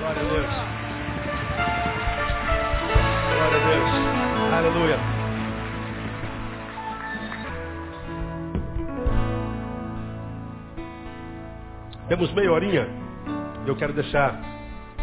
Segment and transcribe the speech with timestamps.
[0.00, 0.46] Glória a Deus.
[3.34, 4.54] Glória a Deus.
[4.54, 4.98] Aleluia.
[12.08, 12.88] Temos meia horinha.
[13.66, 14.40] Eu quero deixar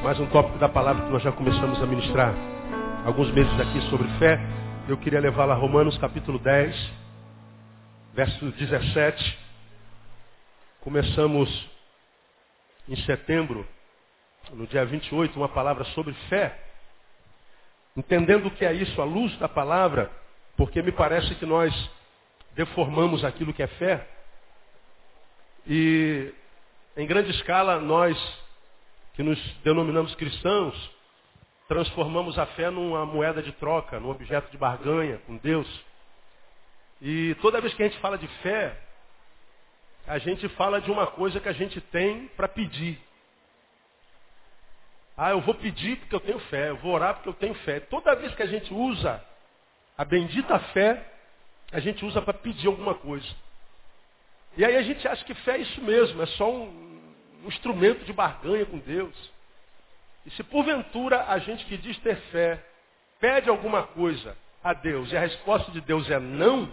[0.02, 2.34] mais um tópico da palavra que nós já começamos a ministrar
[3.06, 4.40] alguns meses aqui sobre fé.
[4.90, 6.92] Eu queria levá-la a Romanos capítulo 10,
[8.16, 9.38] verso 17.
[10.82, 11.70] Começamos
[12.90, 13.64] em setembro,
[14.54, 16.58] no dia 28, uma palavra sobre fé.
[17.96, 20.12] Entendendo o que é isso à luz da palavra,
[20.56, 21.74] porque me parece que nós
[22.56, 24.08] deformamos aquilo que é fé.
[25.66, 26.34] E
[26.96, 28.18] em grande escala nós
[29.14, 30.76] que nos denominamos cristãos,
[31.68, 35.68] transformamos a fé numa moeda de troca, num objeto de barganha com Deus.
[37.02, 38.78] E toda vez que a gente fala de fé,
[40.08, 43.00] a gente fala de uma coisa que a gente tem para pedir.
[45.18, 47.80] Ah, eu vou pedir porque eu tenho fé, eu vou orar porque eu tenho fé.
[47.80, 49.20] Toda vez que a gente usa
[49.98, 51.04] a bendita fé,
[51.72, 53.28] a gente usa para pedir alguma coisa.
[54.56, 57.02] E aí a gente acha que fé é isso mesmo, é só um,
[57.44, 59.16] um instrumento de barganha com Deus.
[60.24, 62.64] E se porventura a gente que diz ter fé,
[63.20, 66.72] pede alguma coisa a Deus e a resposta de Deus é não,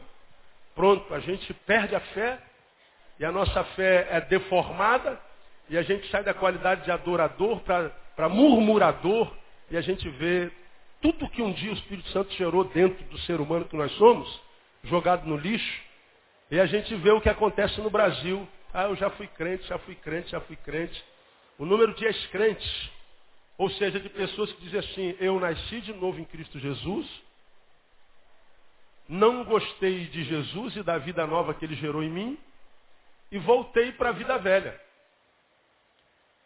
[0.75, 2.39] pronto, a gente perde a fé
[3.19, 5.19] e a nossa fé é deformada
[5.69, 9.31] e a gente sai da qualidade de adorador para murmurador
[9.71, 10.51] e a gente vê
[11.01, 14.41] tudo que um dia o Espírito Santo gerou dentro do ser humano que nós somos,
[14.85, 15.83] jogado no lixo,
[16.51, 18.47] e a gente vê o que acontece no Brasil.
[18.73, 21.05] Ah, eu já fui crente, já fui crente, já fui crente.
[21.59, 22.91] O número de ex-crentes,
[23.57, 27.07] ou seja, de pessoas que dizem assim, eu nasci de novo em Cristo Jesus,
[29.09, 32.39] não gostei de Jesus e da vida nova que ele gerou em mim,
[33.31, 34.81] e voltei para a vida velha.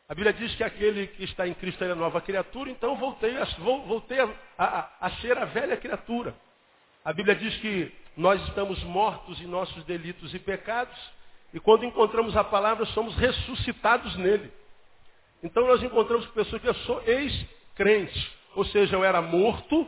[0.08, 3.44] A Bíblia diz que aquele que está em Cristo é nova criatura, então voltei, a,
[3.86, 6.34] voltei a, a, a ser a velha criatura.
[7.04, 10.96] A Bíblia diz que nós estamos mortos em nossos delitos e pecados,
[11.52, 14.50] e quando encontramos a palavra, somos ressuscitados nele.
[15.42, 19.86] Então nós encontramos pessoas que eu sou ex-crente, ou seja, eu era morto,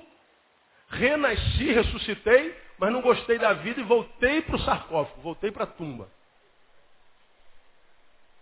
[0.91, 5.67] renasci, ressuscitei, mas não gostei da vida e voltei para o sarcófago, voltei para a
[5.67, 6.11] tumba.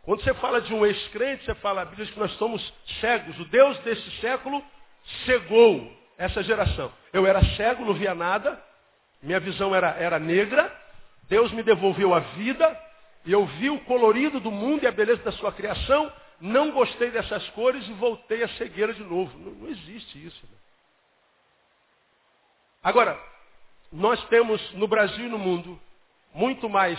[0.09, 3.39] Quando você fala de um ex-crente, você fala, a Bíblia diz que nós somos cegos.
[3.39, 4.65] O Deus desse século
[5.27, 6.91] cegou essa geração.
[7.13, 8.59] Eu era cego, não via nada,
[9.23, 10.75] minha visão era, era negra,
[11.25, 12.75] Deus me devolveu a vida,
[13.27, 17.11] e eu vi o colorido do mundo e a beleza da sua criação, não gostei
[17.11, 19.39] dessas cores e voltei à cegueira de novo.
[19.39, 20.41] Não, não existe isso.
[20.51, 20.57] Né?
[22.83, 23.23] Agora,
[23.93, 25.79] nós temos no Brasil e no mundo
[26.33, 26.99] muito mais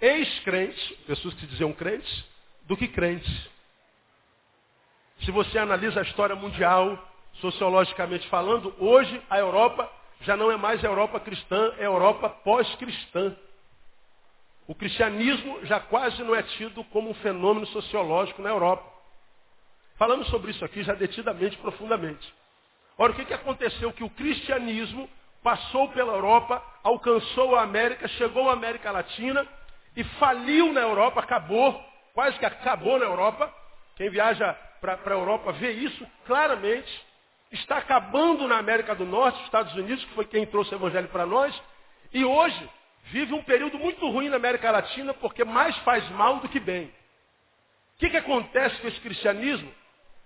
[0.00, 2.24] ex-crentes, pessoas que diziam crentes,
[2.66, 3.48] do que crentes.
[5.20, 6.98] Se você analisa a história mundial,
[7.34, 9.90] sociologicamente falando, hoje a Europa
[10.20, 13.36] já não é mais a Europa cristã, é a Europa pós-cristã.
[14.66, 18.84] O cristianismo já quase não é tido como um fenômeno sociológico na Europa.
[19.96, 22.34] Falamos sobre isso aqui já detidamente, profundamente.
[22.98, 23.92] Ora, o que, que aconteceu?
[23.92, 25.08] Que o cristianismo
[25.42, 29.46] passou pela Europa, alcançou a América, chegou à América Latina
[29.96, 31.82] e faliu na Europa, acabou
[32.16, 33.54] quase que acabou na Europa.
[33.94, 37.06] Quem viaja para a Europa vê isso claramente.
[37.52, 41.26] Está acabando na América do Norte, Estados Unidos, que foi quem trouxe o Evangelho para
[41.26, 41.54] nós.
[42.14, 42.70] E hoje
[43.04, 46.86] vive um período muito ruim na América Latina, porque mais faz mal do que bem.
[46.86, 49.70] O que, que acontece com esse cristianismo?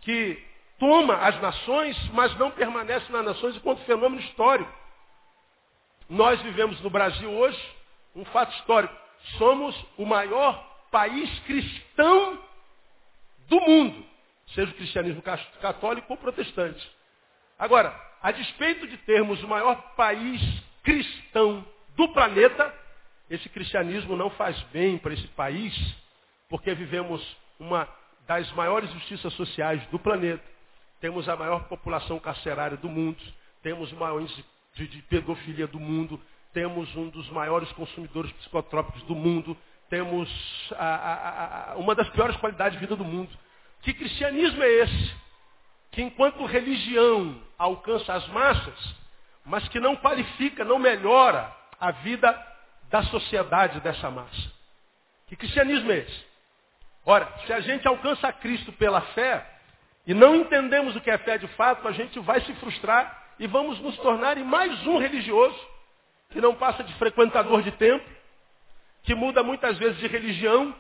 [0.03, 0.41] Que
[0.79, 4.73] toma as nações, mas não permanece nas nações enquanto fenômeno histórico.
[6.09, 7.61] Nós vivemos no Brasil hoje
[8.15, 8.95] um fato histórico.
[9.39, 12.39] Somos o maior país cristão
[13.49, 14.05] do mundo,
[14.55, 15.23] seja o cristianismo
[15.61, 16.91] católico ou protestante.
[17.59, 20.41] Agora, a despeito de termos o maior país
[20.83, 21.65] cristão
[21.97, 22.75] do planeta,
[23.29, 25.75] esse cristianismo não faz bem para esse país,
[26.49, 27.89] porque vivemos uma
[28.27, 30.45] das maiores justiças sociais do planeta,
[31.01, 33.19] temos a maior população carcerária do mundo,
[33.63, 34.45] temos o maior índice
[34.75, 36.21] de, pedofilia do mundo,
[36.53, 39.57] temos um dos maiores consumidores psicotrópicos do mundo,
[39.91, 40.31] temos
[40.79, 43.31] a, a, a, uma das piores qualidades de vida do mundo.
[43.83, 45.15] Que cristianismo é esse?
[45.91, 48.95] Que enquanto religião alcança as massas,
[49.45, 52.47] mas que não qualifica, não melhora a vida
[52.89, 54.53] da sociedade dessa massa.
[55.27, 56.25] Que cristianismo é esse?
[57.05, 59.45] Ora, se a gente alcança Cristo pela fé
[60.07, 63.47] e não entendemos o que é fé de fato, a gente vai se frustrar e
[63.47, 65.59] vamos nos tornar em mais um religioso
[66.31, 68.07] que não passa de frequentador de templo,
[69.03, 70.75] que muda muitas vezes de religião,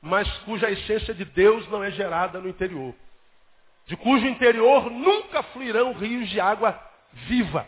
[0.00, 2.94] mas cuja essência de Deus não é gerada no interior.
[3.86, 6.76] de cujo interior nunca fluirão rios de água
[7.12, 7.64] viva.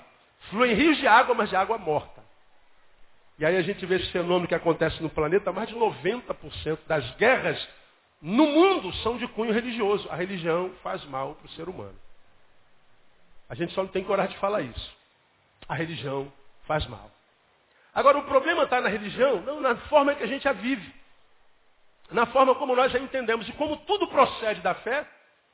[0.51, 2.23] Fluem rios de água, mas de água morta.
[3.39, 7.09] E aí a gente vê esse fenômeno que acontece no planeta, mais de 90% das
[7.17, 7.69] guerras
[8.21, 10.09] no mundo são de cunho religioso.
[10.11, 11.97] A religião faz mal para o ser humano.
[13.49, 14.97] A gente só não tem coragem de falar isso.
[15.69, 16.33] A religião
[16.67, 17.11] faz mal.
[17.95, 20.95] Agora, o problema está na religião, não na forma que a gente a vive.
[22.11, 23.49] Na forma como nós a entendemos.
[23.49, 25.07] E como tudo procede da fé,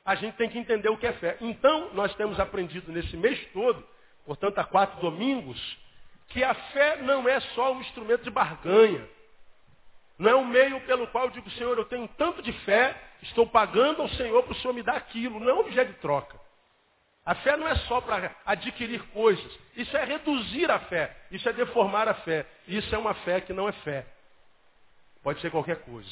[0.05, 1.37] a gente tem que entender o que é fé.
[1.41, 3.87] Então, nós temos aprendido nesse mês todo,
[4.27, 5.79] portanto, há quatro domingos,
[6.29, 9.09] que a fé não é só um instrumento de barganha.
[10.19, 13.47] Não é um meio pelo qual eu digo, Senhor, eu tenho tanto de fé, estou
[13.47, 15.41] pagando ao Senhor para o Senhor me dar aquilo.
[15.41, 16.39] Não é um objeto de troca.
[17.27, 19.59] A fé não é só para adquirir coisas.
[19.77, 21.17] Isso é reduzir a fé.
[21.31, 22.45] Isso é deformar a fé.
[22.69, 24.05] Isso é uma fé que não é fé.
[25.23, 26.11] Pode ser qualquer coisa.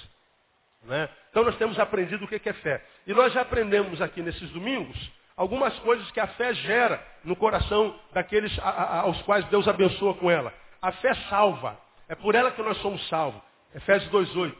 [0.84, 1.08] Né?
[1.30, 2.82] Então nós temos aprendido o que é fé.
[3.06, 4.96] E nós já aprendemos aqui nesses domingos
[5.36, 10.52] algumas coisas que a fé gera no coração daqueles aos quais Deus abençoa com ela.
[10.80, 11.78] A fé salva.
[12.08, 13.40] É por ela que nós somos salvos.
[13.74, 14.54] Efésios 2,8.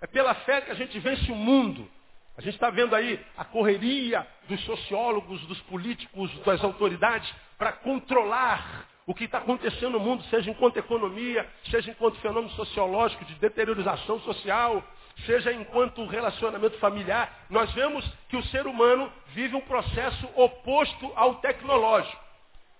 [0.00, 1.88] É pela fé que a gente vence o mundo.
[2.38, 8.86] A gente está vendo aí a correria dos sociólogos, dos políticos, das autoridades para controlar
[9.04, 14.20] o que está acontecendo no mundo, seja enquanto economia, seja enquanto fenômeno sociológico de deteriorização
[14.20, 14.84] social,
[15.26, 17.46] seja enquanto relacionamento familiar.
[17.50, 22.22] Nós vemos que o ser humano vive um processo oposto ao tecnológico.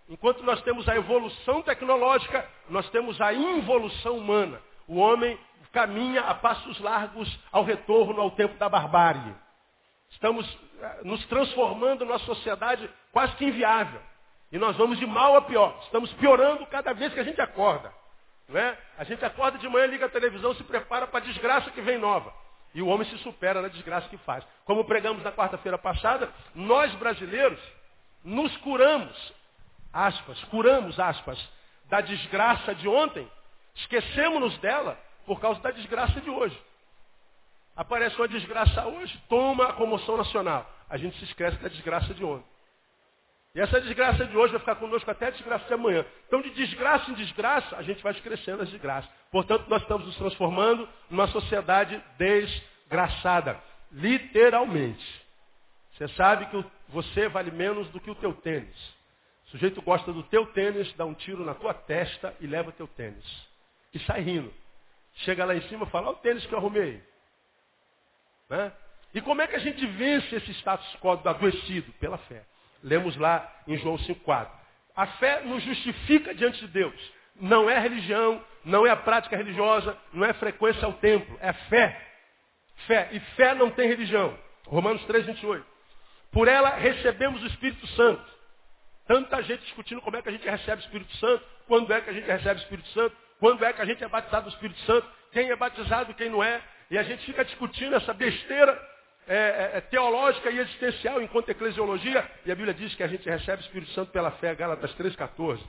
[0.09, 4.61] Enquanto nós temos a evolução tecnológica, nós temos a involução humana.
[4.87, 5.37] O homem
[5.73, 9.48] caminha a passos largos ao retorno ao tempo da barbárie.
[10.11, 10.47] Estamos
[10.81, 14.01] eh, nos transformando numa sociedade quase que inviável.
[14.51, 15.79] E nós vamos de mal a pior.
[15.85, 17.93] Estamos piorando cada vez que a gente acorda.
[18.49, 18.79] Não é?
[18.97, 21.99] A gente acorda de manhã, liga a televisão, se prepara para a desgraça que vem
[21.99, 22.33] nova.
[22.75, 24.45] E o homem se supera na desgraça que faz.
[24.65, 27.61] Como pregamos na quarta-feira passada, nós brasileiros
[28.25, 29.33] nos curamos,
[29.93, 31.39] aspas, curamos, aspas,
[31.87, 33.31] da desgraça de ontem,
[33.75, 36.59] esquecemos-nos dela por causa da desgraça de hoje.
[37.79, 40.69] Aparece uma desgraça hoje, toma a comoção nacional.
[40.91, 42.45] A gente se esquece da desgraça de ontem.
[43.55, 46.05] E essa desgraça de hoje vai ficar conosco até a desgraça de amanhã.
[46.27, 49.09] Então, de desgraça em desgraça, a gente vai crescendo as desgraças.
[49.31, 53.63] Portanto, nós estamos nos transformando numa sociedade desgraçada.
[53.93, 55.25] Literalmente.
[55.93, 58.77] Você sabe que você vale menos do que o teu tênis.
[59.47, 62.89] O sujeito gosta do teu tênis, dá um tiro na tua testa e leva teu
[62.89, 63.25] tênis.
[63.95, 64.53] E sai rindo.
[65.15, 67.01] Chega lá em cima e fala, olha o tênis que eu arrumei.
[68.49, 68.73] Né?
[69.15, 71.93] E como é que a gente vence esse status quo do adoecido?
[71.95, 72.45] Pela fé.
[72.83, 74.49] Lemos lá em João 5,4.
[74.95, 77.13] A fé nos justifica diante de Deus.
[77.37, 82.07] Não é religião, não é a prática religiosa, não é frequência ao templo, é fé.
[82.87, 83.09] Fé.
[83.13, 84.37] E fé não tem religião.
[84.67, 85.67] Romanos 3, 28.
[86.31, 88.39] Por ela recebemos o Espírito Santo.
[89.07, 92.11] Tanta gente discutindo como é que a gente recebe o Espírito Santo, quando é que
[92.11, 94.81] a gente recebe o Espírito Santo, quando é que a gente é batizado do Espírito
[94.81, 96.61] Santo, quem é batizado, quem não é.
[96.91, 98.81] E a gente fica discutindo essa besteira
[99.27, 102.27] é, é, é, teológica e existencial enquanto eclesiologia.
[102.47, 105.61] E a Bíblia diz que a gente recebe o Espírito Santo pela fé, Gálatas 3,14.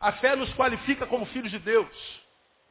[0.00, 2.24] A fé nos qualifica como filhos de Deus.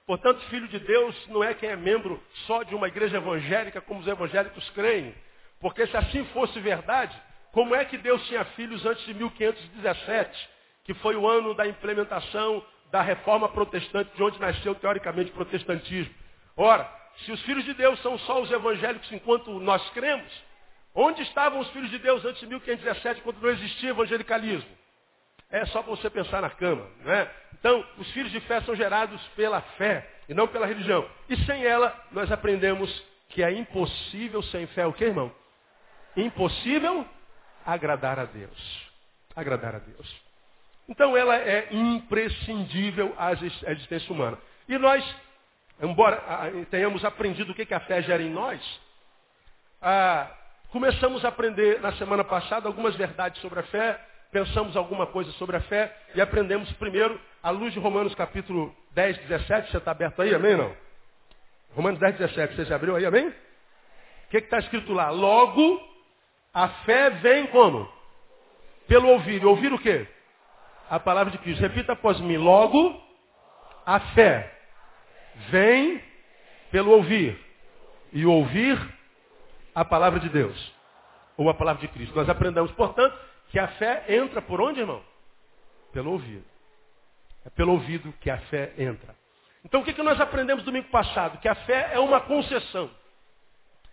[0.05, 4.01] Portanto, filho de Deus não é quem é membro só de uma igreja evangélica, como
[4.01, 5.15] os evangélicos creem.
[5.61, 7.17] Porque se assim fosse verdade,
[7.53, 10.49] como é que Deus tinha filhos antes de 1517,
[10.83, 16.13] que foi o ano da implementação da reforma protestante, de onde nasceu teoricamente o protestantismo?
[16.57, 16.85] Ora,
[17.17, 20.31] se os filhos de Deus são só os evangélicos enquanto nós cremos,
[20.93, 24.69] onde estavam os filhos de Deus antes de 1517, quando não existia evangelicalismo?
[25.49, 27.29] É só para você pensar na cama, né?
[27.53, 31.07] Então, os filhos de fé são gerados pela fé e não pela religião.
[31.29, 35.31] E sem ela, nós aprendemos que é impossível sem fé o que, irmão?
[36.17, 37.07] Impossível
[37.65, 38.91] agradar a Deus.
[39.35, 40.23] Agradar a Deus.
[40.87, 44.37] Então ela é imprescindível à existência humana.
[44.67, 45.03] E nós
[45.81, 46.21] embora
[46.69, 48.81] tenhamos aprendido o que a fé gera em nós,
[50.69, 53.99] começamos a aprender na semana passada algumas verdades sobre a fé,
[54.31, 59.17] pensamos alguma coisa sobre a fé e aprendemos primeiro à luz de Romanos capítulo 10,
[59.19, 59.71] 17.
[59.71, 60.75] Você está aberto aí, amém não?
[61.75, 62.55] Romanos 10, 17.
[62.55, 63.27] Você já abriu aí, amém?
[63.27, 63.33] O
[64.29, 65.11] que está escrito lá?
[65.11, 65.81] Logo,
[66.53, 67.87] a fé vem como?
[68.87, 69.45] Pelo ouvir.
[69.45, 70.07] Ouvir o quê?
[70.89, 71.61] A palavra de Cristo.
[71.61, 72.37] Repita após mim.
[72.37, 72.99] Logo,
[73.85, 74.52] a fé
[75.49, 76.01] vem
[76.71, 77.39] pelo ouvir.
[78.11, 78.79] E ouvir
[79.73, 80.73] a palavra de Deus.
[81.35, 82.15] Ou a palavra de Cristo.
[82.15, 83.17] Nós aprendemos, portanto,
[83.49, 85.03] que a fé entra por onde, irmão?
[85.91, 86.45] Pelo ouvido.
[87.45, 89.15] É pelo ouvido que a fé entra.
[89.65, 91.39] Então o que, que nós aprendemos domingo passado?
[91.39, 92.89] Que a fé é uma concessão.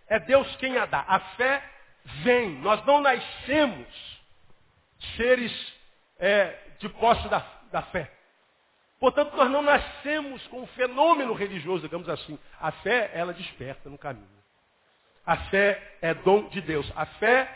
[0.07, 1.05] É Deus quem a dá.
[1.07, 1.63] A fé
[2.23, 2.59] vem.
[2.59, 3.87] Nós não nascemos
[5.15, 5.73] seres
[6.19, 8.11] é, de posse da, da fé.
[9.01, 12.37] Portanto, nós não nascemos com um fenômeno religioso, digamos assim.
[12.61, 14.27] A fé, ela desperta no caminho.
[15.25, 16.89] A fé é dom de Deus.
[16.95, 17.49] A fé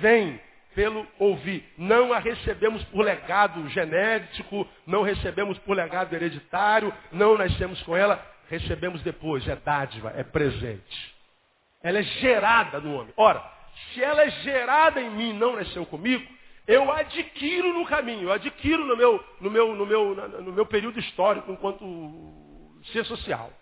[0.00, 0.40] vem
[0.74, 1.70] pelo ouvir.
[1.76, 8.24] Não a recebemos por legado genético, não recebemos por legado hereditário, não nascemos com ela,
[8.48, 9.46] recebemos depois.
[9.46, 11.14] É dádiva, é presente.
[11.82, 13.12] Ela é gerada no homem.
[13.18, 13.44] Ora,
[13.92, 16.26] se ela é gerada em mim não nasceu comigo,
[16.66, 20.98] eu adquiro no caminho, eu adquiro no meu, no meu, no meu, no meu período
[20.98, 21.84] histórico enquanto
[22.92, 23.52] ser social.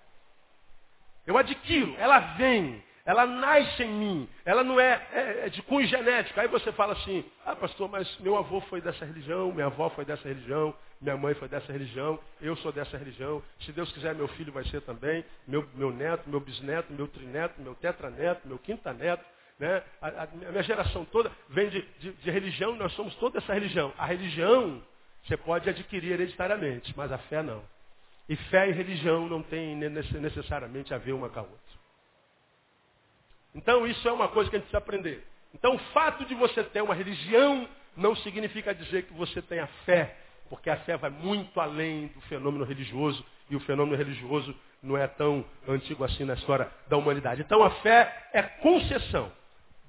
[1.26, 5.87] Eu adquiro, ela vem, ela nasce em mim, ela não é, é, é, de cunho
[5.87, 6.40] genético.
[6.40, 10.04] Aí você fala assim, ah pastor, mas meu avô foi dessa religião, minha avó foi
[10.04, 13.42] dessa religião, minha mãe foi dessa religião, eu sou dessa religião.
[13.61, 17.61] Se Deus quiser, meu filho vai ser também, meu, meu neto, meu bisneto, meu trineto,
[17.61, 19.23] meu tetraneto, meu quintaneto.
[19.58, 19.82] Né?
[20.00, 23.92] A, a, minha geração toda vem de, de, de religião, nós somos toda essa religião.
[23.96, 24.82] A religião
[25.25, 27.62] você pode adquirir hereditariamente, mas a fé não.
[28.28, 31.75] E fé e religião não tem necessariamente a ver uma com a outra.
[33.54, 35.25] Então isso é uma coisa que a gente precisa aprender.
[35.54, 40.16] Então o fato de você ter uma religião não significa dizer que você tenha fé,
[40.49, 45.06] porque a fé vai muito além do fenômeno religioso e o fenômeno religioso não é
[45.06, 47.40] tão antigo assim na história da humanidade.
[47.40, 49.32] Então a fé é concessão.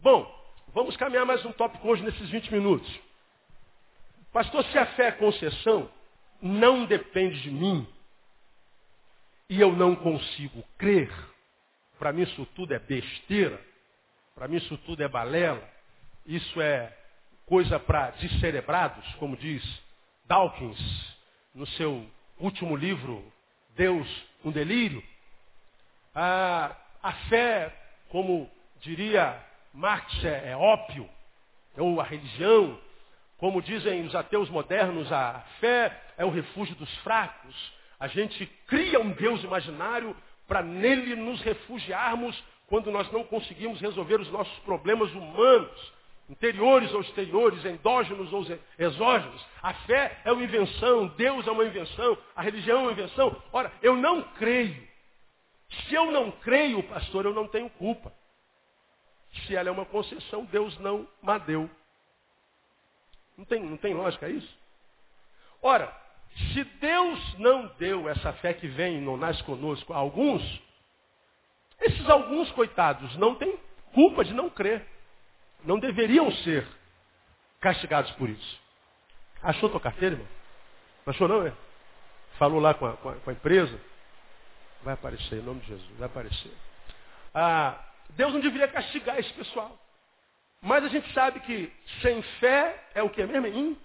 [0.06, 0.32] Bom,
[0.72, 2.88] vamos caminhar mais um tópico hoje nesses 20 minutos.
[4.32, 5.90] Pastor, se a fé é concessão,
[6.40, 7.88] não depende de mim
[9.50, 11.12] e eu não consigo crer,
[11.98, 13.60] para mim isso tudo é besteira,
[14.36, 15.68] para mim isso tudo é balela,
[16.24, 16.96] isso é
[17.48, 19.64] coisa para descerebrados, como diz
[20.28, 21.18] Dawkins
[21.52, 22.06] no seu
[22.40, 23.26] último livro,
[23.76, 24.08] Deus,
[24.44, 25.04] um delírio.
[26.14, 27.76] A, a fé,
[28.10, 28.48] como
[28.82, 29.44] diria
[29.76, 31.08] Marx é, é ópio,
[31.78, 32.80] ou a religião,
[33.38, 37.74] como dizem os ateus modernos, a fé é o refúgio dos fracos.
[38.00, 40.16] A gente cria um Deus imaginário
[40.48, 45.94] para nele nos refugiarmos quando nós não conseguimos resolver os nossos problemas humanos,
[46.30, 48.46] interiores ou exteriores, endógenos ou
[48.80, 49.46] exógenos.
[49.62, 53.36] A fé é uma invenção, Deus é uma invenção, a religião é uma invenção.
[53.52, 54.88] Ora, eu não creio.
[55.70, 58.14] Se eu não creio, pastor, eu não tenho culpa.
[59.46, 61.70] Se ela é uma concessão, Deus não me deu.
[63.38, 64.58] Não tem, não tem lógica isso?
[65.62, 65.92] Ora,
[66.54, 70.42] se Deus não deu essa fé que vem e não nasce conosco a alguns,
[71.82, 73.58] esses alguns coitados não têm
[73.94, 74.86] culpa de não crer.
[75.64, 76.68] Não deveriam ser
[77.60, 78.60] castigados por isso.
[79.42, 80.28] Achou tua carteira, irmão?
[81.06, 81.54] Achou não, é?
[82.38, 83.80] Falou lá com a, com a, com a empresa?
[84.84, 86.54] Vai aparecer, em nome de Jesus, vai aparecer.
[87.34, 87.80] Ah,
[88.12, 89.78] Deus não deveria castigar esse pessoal.
[90.62, 91.72] Mas a gente sabe que
[92.02, 93.78] sem fé é o que mesmo?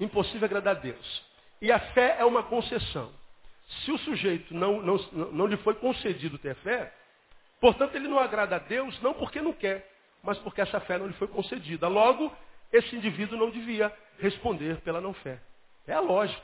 [0.00, 1.24] Impossível agradar a Deus.
[1.60, 3.12] E a fé é uma concessão.
[3.84, 4.96] Se o sujeito não, não,
[5.32, 6.92] não lhe foi concedido ter fé,
[7.60, 9.90] portanto ele não agrada a Deus, não porque não quer,
[10.22, 11.88] mas porque essa fé não lhe foi concedida.
[11.88, 12.34] Logo,
[12.72, 15.40] esse indivíduo não devia responder pela não fé.
[15.86, 16.42] É a lógica.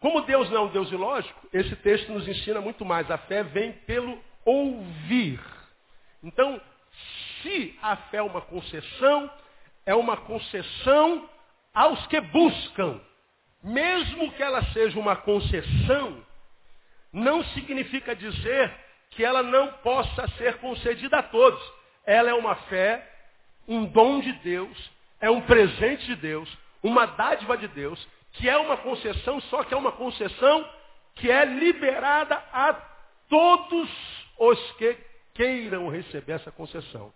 [0.00, 3.10] Como Deus não é um Deus ilógico, esse texto nos ensina muito mais.
[3.10, 5.40] A fé vem pelo ouvir.
[6.22, 6.60] Então,
[7.42, 9.30] se a fé é uma concessão,
[9.86, 11.28] é uma concessão
[11.74, 13.00] aos que buscam.
[13.62, 16.24] Mesmo que ela seja uma concessão,
[17.12, 18.72] não significa dizer
[19.10, 21.60] que ela não possa ser concedida a todos.
[22.06, 23.06] Ela é uma fé,
[23.68, 26.48] um dom de Deus, é um presente de Deus,
[26.82, 30.66] uma dádiva de Deus, que é uma concessão, só que é uma concessão
[31.16, 32.72] que é liberada a
[33.28, 34.96] todos os que
[35.34, 37.12] queiram receber essa concessão.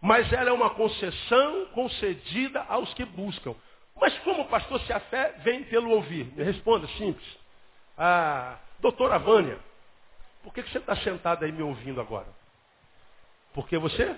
[0.00, 3.54] Mas ela é uma concessão concedida aos que buscam.
[3.96, 6.26] Mas como, pastor, se a fé vem pelo ouvir?
[6.36, 7.26] Me responda, simples.
[7.98, 9.58] Ah, doutora Vânia,
[10.44, 12.28] por que, você está sentado aí me ouvindo agora?
[13.52, 14.16] Porque você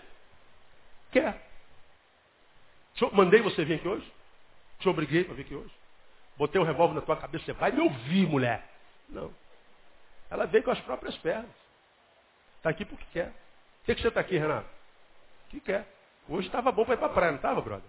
[1.11, 1.43] quer.
[3.13, 4.13] Mandei você vir aqui hoje?
[4.81, 5.73] Te obriguei para vir aqui hoje?
[6.37, 8.69] Botei um revólver na tua cabeça, você vai me ouvir, mulher.
[9.09, 9.33] Não.
[10.29, 11.68] Ela veio com as próprias pernas.
[12.59, 13.31] Está aqui porque quer.
[13.31, 14.69] Por que, que você está aqui, Renato?
[15.49, 15.87] Que quer.
[16.29, 17.89] Hoje estava bom para ir para a praia, não estava, brother?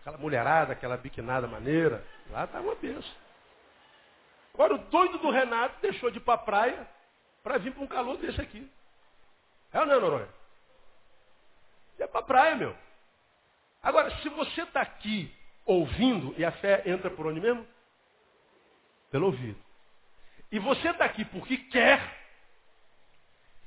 [0.00, 2.04] Aquela mulherada, aquela biquinada maneira.
[2.30, 3.14] Lá estava uma benção.
[4.54, 6.88] Agora o doido do Renato deixou de ir para a praia
[7.42, 8.70] para vir para um calor desse aqui.
[9.72, 10.28] É ou não, Noronha?
[11.98, 12.76] É para a praia, meu.
[13.82, 15.32] Agora, se você está aqui
[15.64, 17.66] ouvindo, e a fé entra por onde mesmo?
[19.10, 19.58] Pelo ouvido.
[20.50, 22.00] E você está aqui porque quer,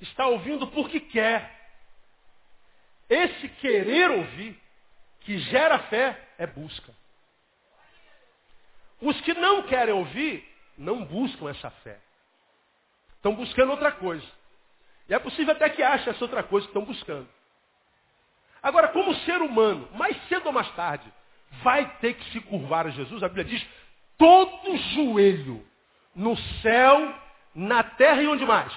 [0.02, 1.52] está ouvindo porque quer,
[3.10, 4.60] esse querer ouvir,
[5.22, 6.94] que gera fé, é busca.
[9.02, 10.48] Os que não querem ouvir,
[10.78, 12.00] não buscam essa fé.
[13.16, 14.26] Estão buscando outra coisa.
[15.08, 17.28] E é possível até que achem essa outra coisa que estão buscando.
[18.62, 21.12] Agora, como ser humano, mais cedo ou mais tarde,
[21.64, 23.68] vai ter que se curvar a Jesus, a Bíblia diz,
[24.18, 25.66] todo joelho,
[26.16, 27.14] no céu,
[27.54, 28.74] na terra e onde mais?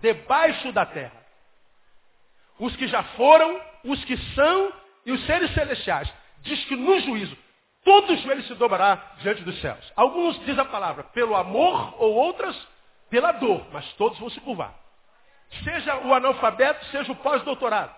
[0.00, 1.26] Debaixo da terra.
[2.58, 4.72] Os que já foram, os que são
[5.06, 6.12] e os seres celestiais.
[6.42, 7.36] Diz que no juízo,
[7.84, 9.92] todo joelho se dobrará diante dos céus.
[9.96, 12.56] Alguns dizem a palavra pelo amor ou outras
[13.10, 14.74] pela dor, mas todos vão se curvar.
[15.64, 17.94] Seja o analfabeto, seja o pós-doutorado.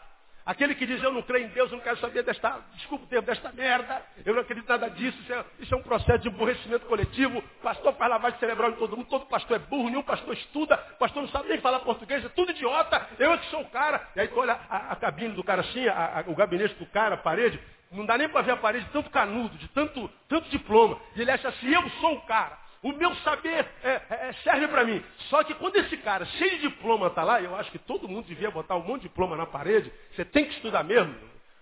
[0.50, 3.06] Aquele que diz, eu não creio em Deus, eu não quero saber desta, desculpa o
[3.06, 6.26] termo, desta merda, eu não acredito nada disso, isso é, isso é um processo de
[6.26, 10.34] aborrecimento coletivo, pastor faz lavagem cerebral em todo mundo, todo pastor é burro, nenhum pastor
[10.34, 13.70] estuda, pastor não sabe nem falar português, é tudo idiota, eu é que sou o
[13.70, 14.08] cara.
[14.16, 16.86] E aí tu olha a, a cabine do cara assim, a, a, o gabinete do
[16.86, 17.60] cara, a parede,
[17.92, 20.98] não dá nem para ver a parede de tanto canudo, de tanto, tanto diploma.
[21.14, 22.58] E ele acha assim, eu sou o cara.
[22.82, 25.04] O meu saber é, é, é serve para mim.
[25.28, 28.26] Só que quando esse cara, cheio de diploma, está lá, eu acho que todo mundo
[28.26, 31.14] devia botar um monte de diploma na parede, você tem que estudar mesmo,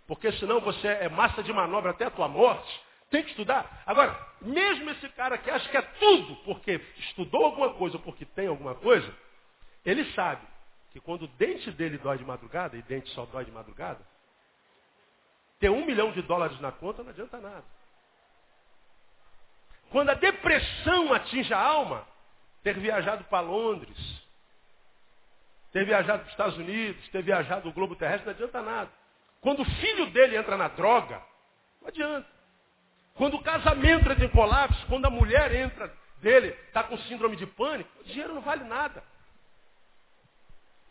[0.07, 2.89] porque senão você é massa de manobra até a tua morte.
[3.11, 3.83] Tem que estudar.
[3.87, 8.25] Agora, mesmo esse cara que acha que é tudo porque estudou alguma coisa ou porque
[8.25, 9.13] tem alguma coisa,
[9.85, 10.47] ele sabe
[10.93, 14.01] que quando o dente dele dói de madrugada, e dente só dói de madrugada,
[15.59, 17.65] ter um milhão de dólares na conta não adianta nada.
[19.91, 22.07] Quando a depressão atinge a alma,
[22.63, 23.97] ter viajado para Londres,
[25.73, 28.91] ter viajado para os Estados Unidos, ter viajado o globo terrestre, não adianta nada.
[29.41, 31.23] Quando o filho dele entra na droga,
[31.81, 32.29] não adianta.
[33.15, 37.47] Quando o casamento entra em colapso, quando a mulher entra dele, está com síndrome de
[37.47, 39.03] pânico, o dinheiro não vale nada.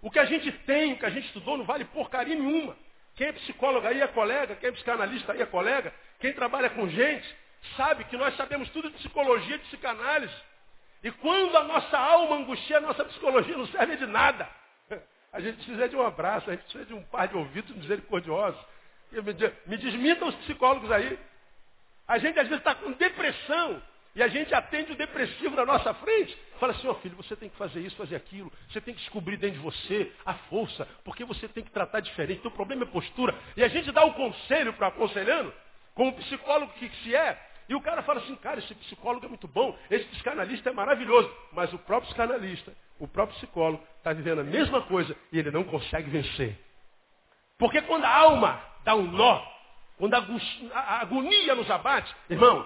[0.01, 2.75] O que a gente tem, o que a gente estudou, não vale porcaria nenhuma.
[3.16, 6.88] Quem é psicólogo aí é colega, quem é psicanalista aí é colega, quem trabalha com
[6.88, 7.36] gente,
[7.75, 10.33] sabe que nós sabemos tudo de psicologia, de psicanálise.
[11.03, 14.50] E quando a nossa alma angustia, a nossa psicologia não serve de nada.
[15.31, 18.59] A gente precisa de um abraço, a gente precisa de um par de ouvidos misericordiosos.
[19.65, 21.20] Me desmintam os psicólogos aí.
[22.07, 23.81] A gente às vezes está com depressão
[24.15, 26.35] e a gente atende o depressivo na nossa frente.
[26.59, 28.51] Fala assim, ó oh, filho, você tem que fazer isso, fazer aquilo.
[28.67, 32.48] Você tem que descobrir dentro de você a força, porque você tem que tratar diferente.
[32.48, 33.35] O problema é postura.
[33.55, 35.53] E a gente dá o conselho para aconselhando,
[35.98, 37.36] como psicólogo que se é,
[37.68, 41.29] e o cara fala assim, cara, esse psicólogo é muito bom, esse psicanalista é maravilhoso.
[41.51, 45.64] Mas o próprio psicanalista, o próprio psicólogo, está vivendo a mesma coisa e ele não
[45.64, 46.57] consegue vencer.
[47.57, 49.44] Porque quando a alma dá um nó,
[49.98, 52.66] quando a agonia nos abate, irmão,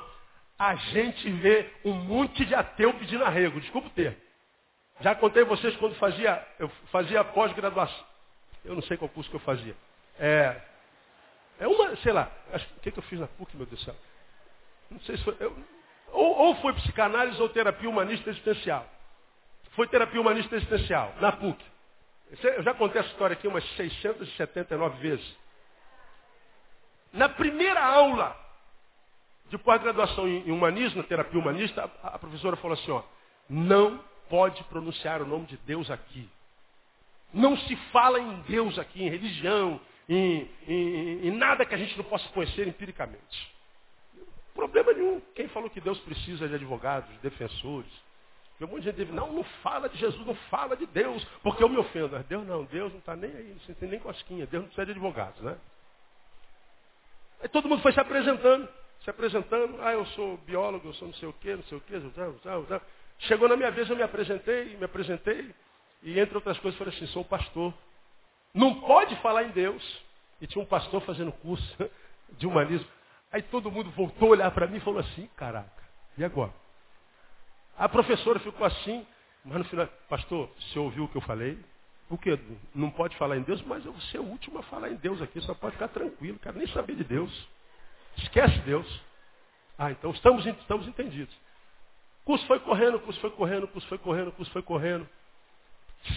[0.60, 4.18] a gente vê um monte de ateu pedindo arrego, desculpa o termo.
[5.00, 8.06] Já contei vocês quando fazia, eu fazia pós-graduação.
[8.64, 9.76] Eu não sei qual curso que eu fazia.
[10.20, 10.62] É,
[11.62, 13.96] é uma, sei lá, o que, que eu fiz na PUC, meu Deus do céu?
[14.90, 15.38] Não sei se foi.
[15.40, 15.56] Eu,
[16.08, 18.84] ou, ou, foi psicanálise ou terapia humanista existencial.
[19.76, 21.64] Foi terapia humanista existencial, na PUC.
[22.44, 25.38] Eu já contei essa história aqui umas 679 vezes.
[27.14, 28.36] Na primeira aula
[29.50, 33.04] de pós-graduação em humanismo, terapia humanista, a professora falou assim, ó,
[33.48, 36.28] não pode pronunciar o nome de Deus aqui.
[37.32, 39.80] Não se fala em Deus aqui, em religião,
[40.14, 43.56] em, em, em nada que a gente não possa conhecer empiricamente.
[44.54, 45.22] Problema nenhum.
[45.34, 47.92] Quem falou que Deus precisa de advogados, de defensores?
[48.60, 51.24] Tem um monte de gente diz, não, não fala de Jesus, não fala de Deus,
[51.42, 52.20] porque eu me ofendo.
[52.24, 54.92] Deus não, Deus não está nem aí, não tem nem cosquinha, Deus não precisa de
[54.92, 55.58] advogados, né?
[57.42, 58.68] Aí todo mundo foi se apresentando,
[59.04, 61.82] se apresentando, ah, eu sou biólogo, eu sou não sei o quê, não sei o
[61.82, 61.96] quê,
[63.20, 65.56] Chegou na minha vez, eu me apresentei, me apresentei,
[66.04, 67.74] e entre outras coisas falei assim, sou pastor.
[68.54, 70.02] Não pode falar em Deus.
[70.40, 71.78] E tinha um pastor fazendo curso
[72.38, 72.88] de humanismo.
[73.32, 75.84] Aí todo mundo voltou a olhar para mim e falou assim, caraca,
[76.18, 76.54] e agora?
[77.78, 79.08] A professora ficou assim,
[79.46, 81.58] mas no final, pastor, você ouviu o que eu falei?
[82.10, 82.38] O que?
[82.76, 85.22] Não pode falar em Deus, mas eu vou ser o último a falar em Deus
[85.22, 87.48] aqui, só pode ficar tranquilo, quero nem saber de Deus.
[88.18, 89.02] Esquece Deus.
[89.78, 91.34] Ah, então estamos, estamos entendidos.
[92.24, 94.62] O curso foi correndo, o curso foi correndo, o curso foi correndo, o curso foi
[94.62, 95.10] correndo.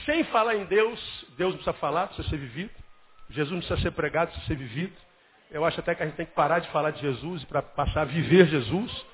[0.04, 0.98] Sem falar em Deus,
[1.36, 2.70] Deus não precisa falar, precisa ser vivido.
[3.30, 4.92] Jesus não precisa ser pregado, precisa ser vivido.
[5.50, 8.02] Eu acho até que a gente tem que parar de falar de Jesus para passar
[8.02, 9.06] a viver Jesus.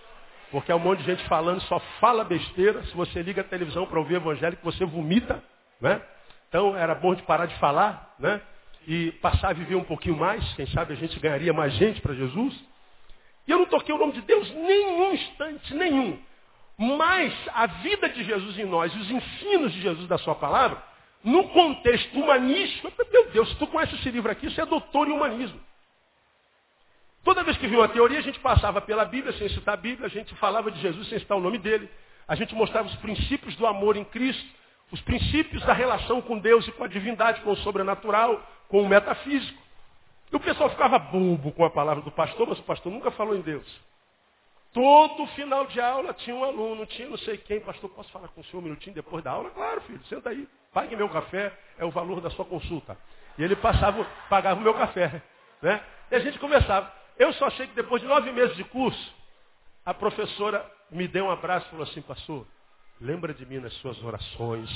[0.50, 2.82] Porque há um monte de gente falando, só fala besteira.
[2.84, 5.42] Se você liga a televisão para ouvir evangélico, você vomita.
[5.80, 6.00] Né?
[6.48, 8.40] Então era bom de parar de falar, né?
[8.86, 10.42] E passar a viver um pouquinho mais.
[10.54, 12.54] Quem sabe a gente ganharia mais gente para Jesus.
[13.46, 16.18] E eu não toquei o nome de Deus nenhum instante, nenhum.
[16.82, 20.82] Mas a vida de Jesus em nós, os ensinos de Jesus da sua palavra,
[21.22, 25.12] no contexto humanístico, meu Deus, se tu conhece esse livro aqui, isso é doutor em
[25.12, 25.60] humanismo.
[27.22, 30.06] Toda vez que vinha uma teoria, a gente passava pela Bíblia sem citar a Bíblia,
[30.06, 31.86] a gente falava de Jesus sem citar o nome dele,
[32.26, 34.48] a gente mostrava os princípios do amor em Cristo,
[34.90, 38.88] os princípios da relação com Deus e com a divindade, com o sobrenatural, com o
[38.88, 39.62] metafísico.
[40.32, 43.36] E o pessoal ficava bobo com a palavra do pastor, mas o pastor nunca falou
[43.36, 43.89] em Deus.
[44.72, 48.40] Todo final de aula tinha um aluno, tinha não sei quem, pastor, posso falar com
[48.40, 49.50] o senhor um minutinho depois da aula?
[49.50, 52.96] Claro, filho, senta aí, pague meu café, é o valor da sua consulta.
[53.36, 55.22] E ele passava, pagava o meu café.
[55.60, 55.82] Né?
[56.10, 56.92] E a gente conversava.
[57.18, 59.14] Eu só achei que depois de nove meses de curso,
[59.84, 62.46] a professora me deu um abraço e falou assim, pastor,
[63.00, 64.70] lembra de mim nas suas orações.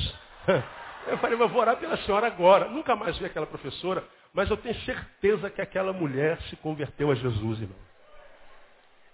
[1.06, 2.66] Eu falei, eu vou orar pela senhora agora.
[2.66, 4.02] Nunca mais vi aquela professora,
[4.32, 7.76] mas eu tenho certeza que aquela mulher se converteu a Jesus, irmão.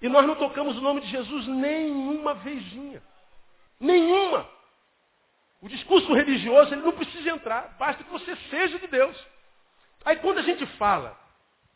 [0.00, 3.02] E nós não tocamos o nome de Jesus nenhuma vezinha.
[3.78, 4.48] Nenhuma.
[5.60, 9.16] O discurso religioso ele não precisa entrar, basta que você seja de Deus.
[10.04, 11.18] Aí quando a gente fala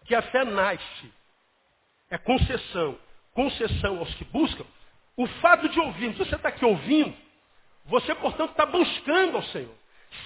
[0.07, 1.13] que a fé nasce,
[2.11, 2.99] é concessão,
[3.35, 4.65] concessão aos que buscam,
[5.17, 7.15] o fato de ouvir, você está aqui ouvindo,
[7.87, 9.75] você, portanto, está buscando ao Senhor.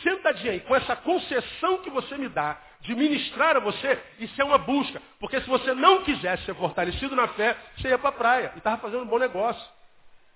[0.03, 4.45] Sentadinho aí, com essa concessão que você me dá de ministrar a você, isso é
[4.45, 5.03] uma busca.
[5.19, 8.59] Porque se você não quisesse ser fortalecido na fé, você ia para a praia e
[8.59, 9.65] estava fazendo um bom negócio.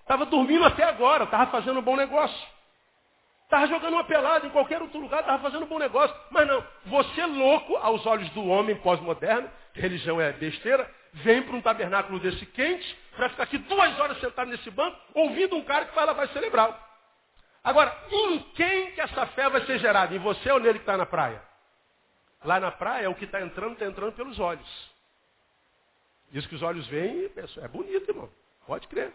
[0.01, 2.47] Estava dormindo até agora, estava fazendo um bom negócio.
[3.43, 6.15] Estava jogando uma pelada em qualquer outro lugar, estava fazendo um bom negócio.
[6.31, 11.61] Mas não, você louco, aos olhos do homem pós-moderno, religião é besteira, vem para um
[11.61, 15.93] tabernáculo desse quente, para ficar aqui duas horas sentado nesse banco, ouvindo um cara que
[15.93, 16.77] fala vai celebrar.
[17.63, 20.13] Agora, em quem que essa fé vai ser gerada?
[20.13, 21.41] Em você ou nele que está na praia?
[22.43, 24.93] Lá na praia, o que está entrando, está entrando pelos olhos.
[26.31, 28.29] Diz que os olhos veem, é bonito, irmão.
[28.65, 29.13] Pode crer.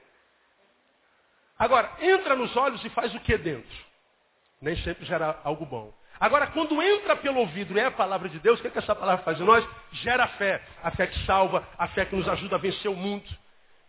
[1.59, 3.87] Agora, entra nos olhos e faz o que dentro?
[4.61, 5.93] Nem sempre gera algo bom.
[6.21, 8.79] Agora, quando entra pelo ouvido e é a palavra de Deus, o que, é que
[8.79, 9.67] essa palavra faz em nós?
[9.93, 10.63] Gera fé.
[10.83, 13.29] A fé que salva, a fé que nos ajuda a vencer o mundo.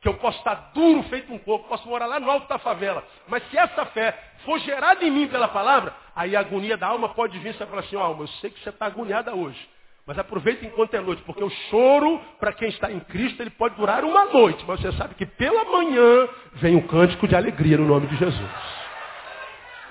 [0.01, 3.05] Que eu posso estar duro feito um coco, posso morar lá no alto da favela.
[3.27, 7.07] Mas se essa fé for gerada em mim pela palavra, aí a agonia da alma
[7.07, 9.69] pode vir e você falar assim, ó, alma, eu sei que você está agoniada hoje.
[10.05, 13.75] Mas aproveita enquanto é noite, porque o choro, para quem está em Cristo, ele pode
[13.75, 14.65] durar uma noite.
[14.67, 18.51] Mas você sabe que pela manhã vem um cântico de alegria no nome de Jesus.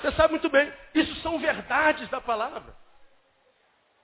[0.03, 2.77] Você sabe muito bem, isso são verdades da palavra.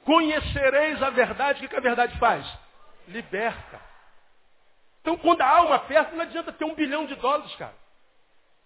[0.05, 2.47] Conhecereis a verdade, o que a verdade faz?
[3.07, 3.81] Liberta.
[5.03, 7.75] Então, quando a alma aperta, não adianta ter um bilhão de dólares, cara.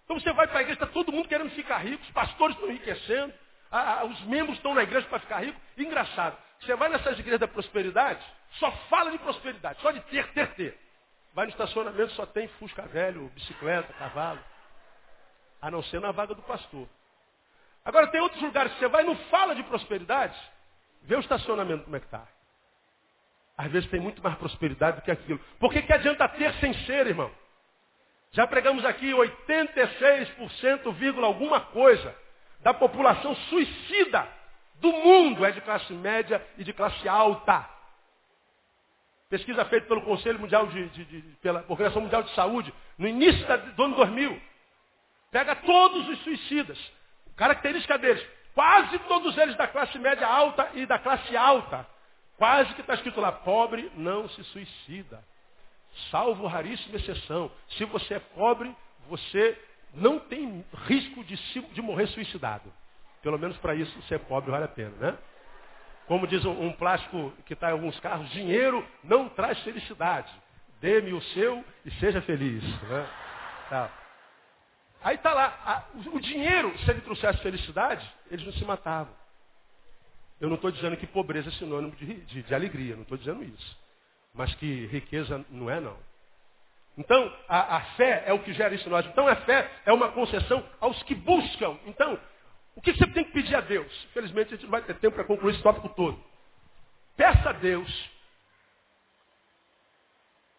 [0.05, 2.67] Então você vai para a igreja, está todo mundo querendo ficar rico, os pastores estão
[2.67, 3.31] enriquecendo,
[3.71, 5.59] a, a, os membros estão na igreja para ficar rico.
[5.77, 10.47] Engraçado, você vai nessas igrejas da prosperidade, só fala de prosperidade, só de ter, ter,
[10.55, 10.79] ter.
[11.33, 14.39] Vai no estacionamento, só tem fusca velho, bicicleta, cavalo.
[15.61, 16.87] A não ser na vaga do pastor.
[17.85, 20.37] Agora tem outros lugares que você vai e não fala de prosperidade,
[21.03, 22.27] vê o estacionamento como é que está.
[23.57, 25.39] Às vezes tem muito mais prosperidade do que aquilo.
[25.59, 27.31] Por que, que adianta ter sem ser, irmão?
[28.31, 32.15] Já pregamos aqui 86%, vírgula alguma coisa
[32.61, 34.27] da população suicida
[34.75, 37.67] do mundo é de classe média e de classe alta.
[39.29, 43.45] Pesquisa feita pelo Conselho Mundial de, de, de pela Organização Mundial de Saúde, no início
[43.75, 44.41] do ano 2000.
[45.31, 46.77] Pega todos os suicidas.
[47.35, 51.85] Característica deles, quase todos eles da classe média alta e da classe alta.
[52.37, 55.23] Quase que está escrito lá, pobre não se suicida
[56.11, 57.51] salvo raríssima exceção.
[57.69, 58.75] Se você é pobre,
[59.07, 59.57] você
[59.93, 62.71] não tem risco de, de morrer suicidado.
[63.21, 65.17] Pelo menos para isso ser pobre vale a pena, né?
[66.07, 70.31] Como diz um, plástico que está em alguns carros, dinheiro não traz felicidade.
[70.81, 72.63] Dê-me o seu e seja feliz.
[72.63, 73.07] Né?
[73.69, 73.91] Tá.
[75.03, 79.13] Aí está lá, a, o dinheiro, se ele trouxesse felicidade, eles não se matavam.
[80.41, 83.43] Eu não estou dizendo que pobreza é sinônimo de, de, de alegria, não estou dizendo
[83.43, 83.77] isso
[84.33, 85.97] mas que riqueza não é não.
[86.99, 89.05] Então, a, a, fé é o que gera isso em nós.
[89.05, 91.77] Então, a fé é uma concessão aos que buscam.
[91.85, 92.19] Então,
[92.75, 94.05] o que você tem que pedir a Deus?
[94.11, 96.21] Infelizmente, a gente não vai ter tempo para concluir esse tópico todo.
[97.15, 98.09] Peça a Deus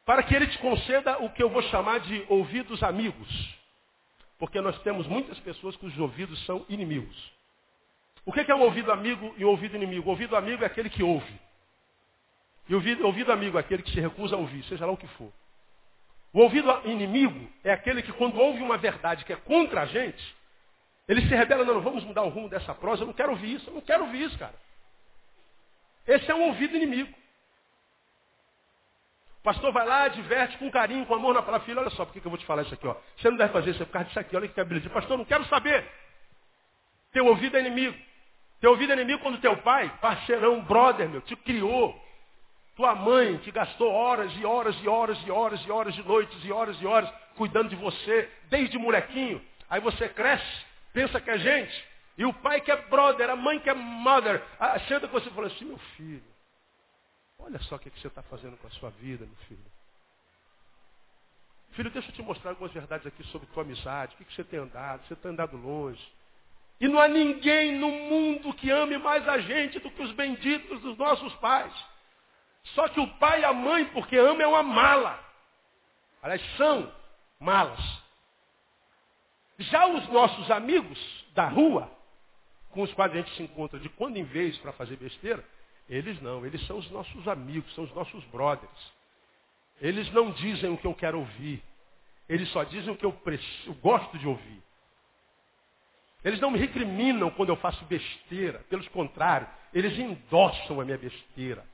[0.06, 3.54] para que Ele te conceda o que eu vou chamar de ouvidos amigos.
[4.38, 7.32] Porque nós temos muitas pessoas cujos ouvidos são inimigos.
[8.24, 10.08] O que é um ouvido amigo e um ouvido inimigo?
[10.08, 11.38] O ouvido amigo é aquele que ouve.
[12.66, 15.06] E ouvido, ouvido amigo é aquele que se recusa a ouvir, seja lá o que
[15.08, 15.30] for.
[16.32, 20.36] O ouvido inimigo é aquele que quando ouve uma verdade que é contra a gente,
[21.08, 23.54] ele se rebela, não, não vamos mudar o rumo dessa prosa, eu não quero ouvir
[23.54, 24.54] isso, eu não quero ouvir isso, cara.
[26.06, 27.12] Esse é um ouvido inimigo.
[29.40, 32.12] O pastor vai lá, diverte com carinho, com amor na palavra, filho, olha só, por
[32.12, 32.94] que, eu vou te falar isso aqui, ó.
[33.16, 35.24] Você não deve fazer isso é por causa disso aqui, olha que de pastor, não
[35.24, 35.84] quero saber.
[37.10, 37.96] Teu ouvido é inimigo.
[38.60, 41.98] Teu ouvido é inimigo quando teu pai, parceirão, brother, meu, te criou.
[42.80, 46.42] Tua mãe que gastou horas e horas e horas e horas e horas de noites
[46.42, 49.44] e horas e horas cuidando de você, desde molequinho.
[49.68, 51.84] Aí você cresce, pensa que é gente.
[52.16, 54.42] E o pai que é brother, a mãe que é mother.
[54.58, 56.22] Ah, senta com você e fala assim, meu filho,
[57.38, 59.60] olha só o que, que você está fazendo com a sua vida, meu filho.
[61.72, 64.14] Filho, deixa eu te mostrar algumas verdades aqui sobre tua amizade.
[64.14, 65.06] O que, que você tem andado?
[65.06, 66.02] Você tem andado longe.
[66.80, 70.80] E não há ninguém no mundo que ame mais a gente do que os benditos
[70.80, 71.89] dos nossos pais.
[72.74, 75.18] Só que o pai e a mãe, porque ama, é uma mala.
[76.22, 76.92] Aliás, são
[77.38, 77.80] malas.
[79.58, 80.98] Já os nossos amigos
[81.34, 81.90] da rua,
[82.70, 85.44] com os quais a gente se encontra de quando em vez para fazer besteira,
[85.88, 88.92] eles não, eles são os nossos amigos, são os nossos brothers.
[89.80, 91.62] Eles não dizem o que eu quero ouvir.
[92.28, 93.18] Eles só dizem o que eu,
[93.66, 94.62] eu gosto de ouvir.
[96.24, 98.60] Eles não me recriminam quando eu faço besteira.
[98.68, 101.66] Pelo contrário, eles endossam a minha besteira.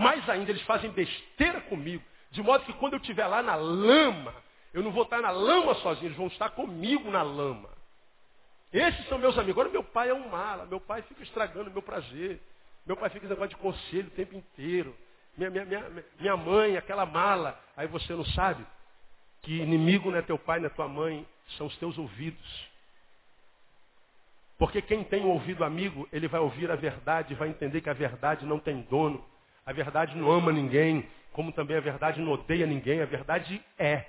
[0.00, 2.02] Mais ainda, eles fazem besteira comigo.
[2.30, 4.34] De modo que quando eu estiver lá na lama,
[4.72, 7.68] eu não vou estar na lama sozinho, eles vão estar comigo na lama.
[8.72, 9.60] Esses são meus amigos.
[9.60, 10.64] Agora, meu pai é um mala.
[10.64, 12.40] Meu pai fica estragando meu prazer.
[12.86, 14.96] Meu pai fica negócio de conselho o tempo inteiro.
[15.36, 17.60] Minha, minha, minha, minha mãe, aquela mala.
[17.76, 18.64] Aí você não sabe
[19.42, 21.26] que inimigo não é teu pai, não é tua mãe,
[21.58, 22.70] são os teus ouvidos.
[24.56, 27.94] Porque quem tem um ouvido amigo, ele vai ouvir a verdade, vai entender que a
[27.94, 29.22] verdade não tem dono.
[29.66, 33.00] A verdade não ama ninguém, como também a verdade não odeia ninguém.
[33.00, 34.04] A verdade é.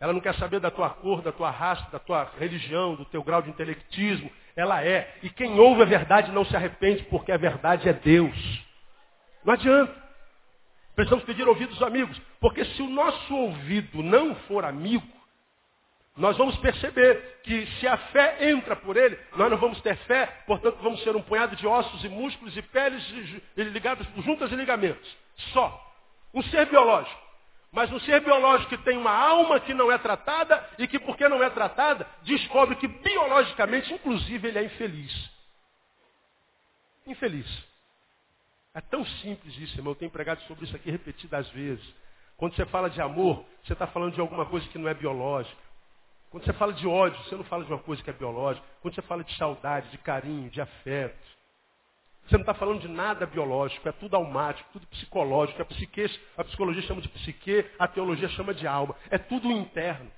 [0.00, 3.22] Ela não quer saber da tua cor, da tua raça, da tua religião, do teu
[3.22, 4.30] grau de intelectismo.
[4.56, 5.16] Ela é.
[5.22, 8.64] E quem ouve a verdade não se arrepende, porque a verdade é Deus.
[9.44, 9.94] Não adianta.
[10.94, 12.20] Precisamos pedir ouvidos amigos.
[12.40, 15.06] Porque se o nosso ouvido não for amigo,
[16.16, 20.26] nós vamos perceber que se a fé entra por ele, nós não vamos ter fé,
[20.46, 23.02] portanto vamos ser um punhado de ossos e músculos e peles
[23.56, 25.16] ligados por juntas e ligamentos.
[25.52, 25.80] Só.
[26.32, 27.24] Um ser biológico.
[27.72, 31.28] Mas um ser biológico que tem uma alma que não é tratada e que, porque
[31.28, 35.30] não é tratada, descobre que biologicamente, inclusive, ele é infeliz.
[37.04, 37.64] Infeliz.
[38.72, 39.92] É tão simples isso, irmão.
[39.92, 41.84] Eu tenho pregado sobre isso aqui repetidas vezes.
[42.36, 45.64] Quando você fala de amor, você está falando de alguma coisa que não é biológica.
[46.34, 48.66] Quando você fala de ódio, você não fala de uma coisa que é biológica.
[48.82, 51.16] Quando você fala de saudade, de carinho, de afeto,
[52.26, 55.62] você não está falando de nada biológico, é tudo almático, tudo psicológico.
[55.62, 58.96] A, psique, a psicologia chama de psique, a teologia chama de alma.
[59.12, 60.10] É tudo interno.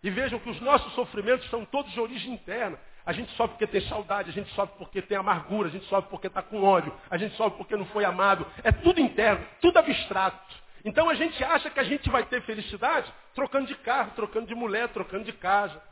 [0.00, 2.78] E vejam que os nossos sofrimentos são todos de origem interna.
[3.04, 6.08] A gente sofre porque tem saudade, a gente sofre porque tem amargura, a gente sofre
[6.08, 8.46] porque está com ódio, a gente sofre porque não foi amado.
[8.62, 10.63] É tudo interno, tudo abstrato.
[10.84, 14.54] Então a gente acha que a gente vai ter felicidade trocando de carro, trocando de
[14.54, 15.82] mulher, trocando de casa,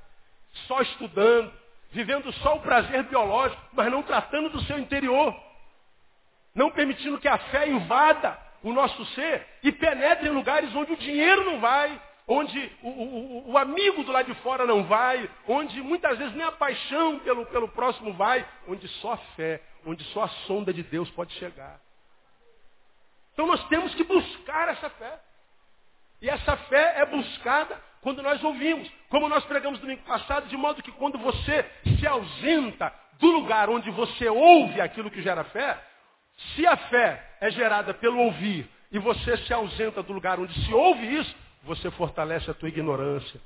[0.67, 1.53] só estudando,
[1.91, 5.35] vivendo só o prazer biológico, mas não tratando do seu interior.
[6.55, 10.97] Não permitindo que a fé invada o nosso ser e penetre em lugares onde o
[10.97, 15.81] dinheiro não vai, onde o, o, o, amigo do lado de fora não vai, onde
[15.83, 20.25] muitas vezes nem a paixão pelo, pelo próximo vai, onde só a fé, onde só
[20.25, 21.81] a sonda de Deus pode chegar.
[23.33, 25.19] Então nós temos que buscar essa fé.
[26.21, 28.91] E essa fé é buscada quando nós ouvimos.
[29.09, 31.69] Como nós pregamos domingo passado, de modo que quando você
[31.99, 35.81] se ausenta do lugar onde você ouve aquilo que gera fé,
[36.55, 40.73] se a fé é gerada pelo ouvir e você se ausenta do lugar onde se
[40.73, 43.41] ouve isso, você fortalece a tua ignorância,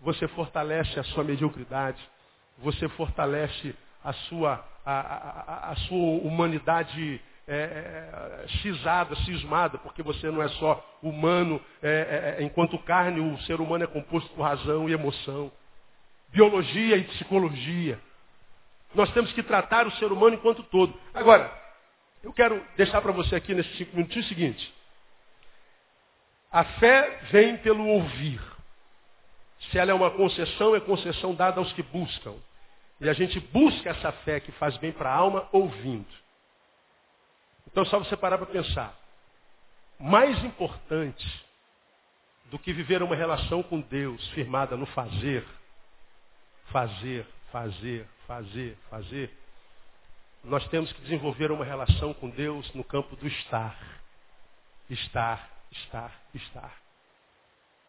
[0.00, 2.00] você fortalece a sua mediocridade,
[2.58, 10.30] você fortalece a sua, a, a, a sua humanidade é, é, cisada, cismada, porque você
[10.30, 14.42] não é só humano, é, é, é, enquanto carne, o ser humano é composto por
[14.42, 15.52] razão e emoção,
[16.28, 18.00] biologia e psicologia.
[18.94, 20.98] Nós temos que tratar o ser humano enquanto todo.
[21.12, 21.52] Agora,
[22.22, 24.74] eu quero deixar para você aqui nesses cinco minutos o seguinte.
[26.50, 28.40] A fé vem pelo ouvir.
[29.70, 32.34] Se ela é uma concessão, é concessão dada aos que buscam.
[33.00, 36.23] E a gente busca essa fé que faz bem para a alma ouvindo.
[37.74, 38.96] Então, só você parar para pensar.
[39.98, 41.44] Mais importante
[42.44, 45.44] do que viver uma relação com Deus firmada no fazer,
[46.70, 49.36] fazer, fazer, fazer, fazer,
[50.44, 53.76] nós temos que desenvolver uma relação com Deus no campo do estar.
[54.88, 56.76] Estar, estar, estar.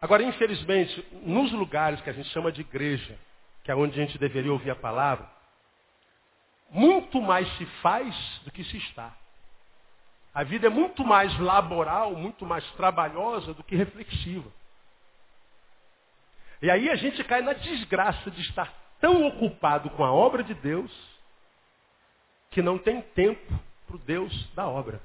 [0.02, 3.20] Agora, infelizmente, nos lugares que a gente chama de igreja,
[3.64, 5.30] que é onde a gente deveria ouvir a palavra,
[6.72, 9.16] muito mais se faz do que se está.
[10.36, 14.52] A vida é muito mais laboral, muito mais trabalhosa do que reflexiva.
[16.62, 18.70] E aí a gente cai na desgraça de estar
[19.00, 20.92] tão ocupado com a obra de Deus
[22.52, 23.54] que não tem tempo
[23.88, 25.02] para o Deus da obra.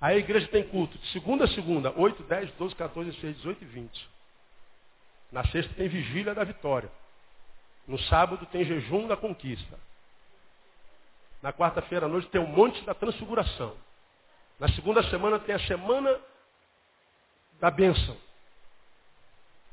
[0.00, 3.62] Aí a igreja tem culto de segunda a segunda, 8, 10, 12, 14, 16, 18
[3.62, 4.10] e 20.
[5.30, 6.90] Na sexta tem vigília da vitória.
[7.86, 9.78] No sábado tem jejum da conquista.
[11.40, 13.85] Na quarta-feira à noite tem o monte da transfiguração.
[14.58, 16.18] Na segunda semana tem a semana
[17.60, 18.16] da bênção.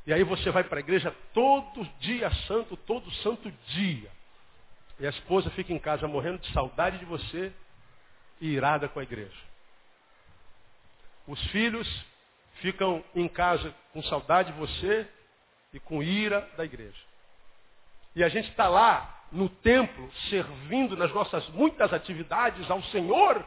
[0.05, 4.11] E aí você vai para a igreja todo dia santo, todo santo dia.
[4.99, 7.53] E a esposa fica em casa morrendo de saudade de você
[8.41, 9.41] e irada com a igreja.
[11.25, 11.87] Os filhos
[12.55, 15.07] ficam em casa com saudade de você
[15.73, 17.01] e com ira da igreja.
[18.15, 23.43] E a gente está lá no templo, servindo nas nossas muitas atividades ao Senhor,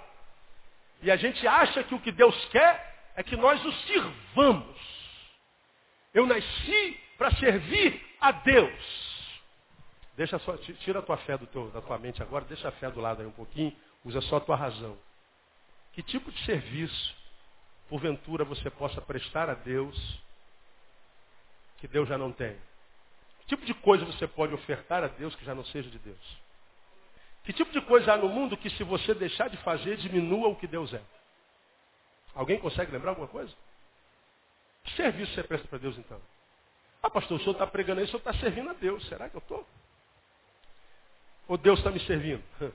[1.02, 4.76] e a gente acha que o que Deus quer é que nós o sirvamos.
[6.12, 9.06] Eu nasci para servir a Deus.
[10.16, 13.00] Deixa só, tira a tua fé teu, da tua mente agora, deixa a fé do
[13.00, 14.96] lado aí um pouquinho, usa só a tua razão.
[15.92, 17.14] Que tipo de serviço,
[17.88, 19.96] porventura, você possa prestar a Deus
[21.78, 22.56] que Deus já não tem?
[23.40, 26.45] Que tipo de coisa você pode ofertar a Deus que já não seja de Deus?
[27.46, 30.56] Que tipo de coisa há no mundo que se você deixar de fazer, diminua o
[30.56, 31.00] que Deus é?
[32.34, 33.54] Alguém consegue lembrar alguma coisa?
[34.82, 36.20] Que serviço você presta para Deus então?
[37.00, 39.06] Ah, pastor, o senhor está pregando aí, o senhor está servindo a Deus.
[39.06, 39.64] Será que eu estou?
[41.46, 42.42] Ou Deus está me servindo?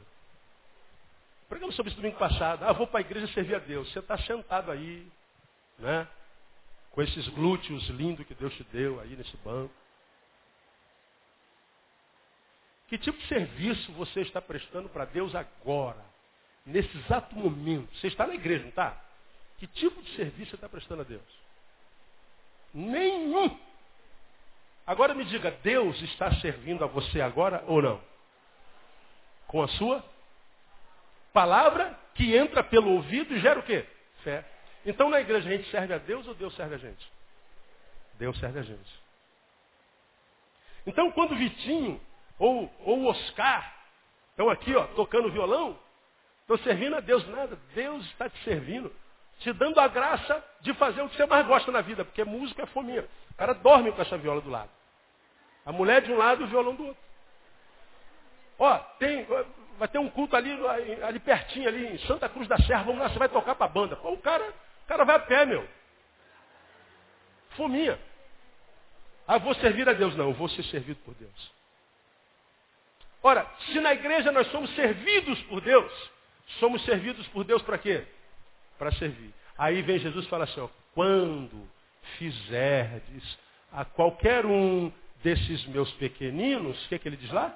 [1.49, 2.63] Pregamos sobre isso domingo passado.
[2.63, 3.91] Ah, vou para a igreja servir a Deus.
[3.91, 5.05] Você está sentado aí,
[5.79, 6.07] né?
[6.91, 9.73] Com esses glúteos lindos que Deus te deu aí nesse banco.
[12.91, 16.03] Que tipo de serviço você está prestando para Deus agora?
[16.65, 17.89] Nesse exato momento.
[17.95, 19.01] Você está na igreja, não está?
[19.59, 21.23] Que tipo de serviço você está prestando a Deus?
[22.73, 23.57] Nenhum.
[24.85, 28.01] Agora me diga, Deus está servindo a você agora ou não?
[29.47, 30.03] Com a sua
[31.31, 33.87] palavra que entra pelo ouvido e gera o quê?
[34.21, 34.45] Fé.
[34.85, 37.09] Então na igreja a gente serve a Deus ou Deus serve a gente?
[38.15, 38.99] Deus serve a gente.
[40.85, 42.10] Então quando Vitinho
[42.41, 43.71] ou, o Oscar,
[44.31, 45.77] estão aqui, ó, tocando violão,
[46.41, 47.55] estão servindo a Deus nada.
[47.75, 48.91] Deus está te servindo,
[49.39, 52.63] te dando a graça de fazer o que você mais gosta na vida, porque música
[52.63, 53.07] é fominha.
[53.29, 54.71] O cara dorme com essa viola do lado.
[55.63, 57.03] A mulher de um lado e o violão do outro.
[58.57, 59.27] Ó, tem,
[59.77, 60.51] vai ter um culto ali,
[61.03, 63.69] ali pertinho, ali em Santa Cruz da Serra, vamos lá, você vai tocar para a
[63.69, 63.95] banda.
[63.97, 64.49] Pô, o cara,
[64.83, 65.67] o cara vai a pé, meu.
[67.51, 67.99] Fominha.
[69.27, 70.15] Ah, vou servir a Deus.
[70.15, 71.60] Não, vou ser servido por Deus.
[73.23, 75.91] Ora, se na igreja nós somos servidos por Deus,
[76.59, 78.03] somos servidos por Deus para quê?
[78.77, 79.33] Para servir.
[79.57, 81.67] Aí vem Jesus e fala assim, ó, quando
[82.17, 83.37] fizerdes
[83.71, 84.91] a qualquer um
[85.23, 87.55] desses meus pequeninos, o que, é que ele diz lá?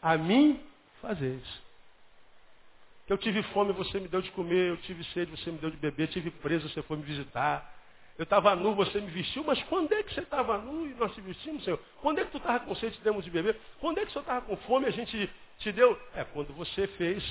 [0.00, 0.60] A mim
[1.02, 1.42] fazeis.
[3.08, 5.76] Eu tive fome, você me deu de comer, eu tive sede, você me deu de
[5.76, 7.74] beber, tive preso, você foi me visitar.
[8.20, 11.10] Eu estava nu, você me vestiu, mas quando é que você estava nu e nós
[11.14, 11.80] te vestimos, Senhor?
[12.02, 13.58] Quando é que tu estava com sede e demos de beber?
[13.80, 15.98] Quando é que o Senhor estava com fome e a gente te deu?
[16.14, 17.24] É quando você fez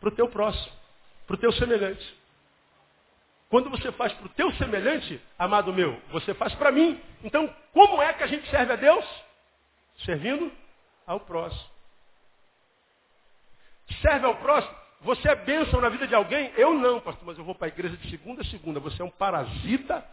[0.00, 0.72] para o teu próximo,
[1.28, 2.18] para o teu semelhante.
[3.48, 7.00] Quando você faz para o teu semelhante, amado meu, você faz para mim.
[7.22, 9.04] Então, como é que a gente serve a Deus?
[10.04, 10.50] Servindo
[11.06, 11.70] ao próximo.
[14.02, 16.52] Serve ao próximo você é bênção na vida de alguém?
[16.56, 18.80] Eu não, pastor, mas eu vou para a igreja de segunda a segunda.
[18.80, 20.04] Você é um parasita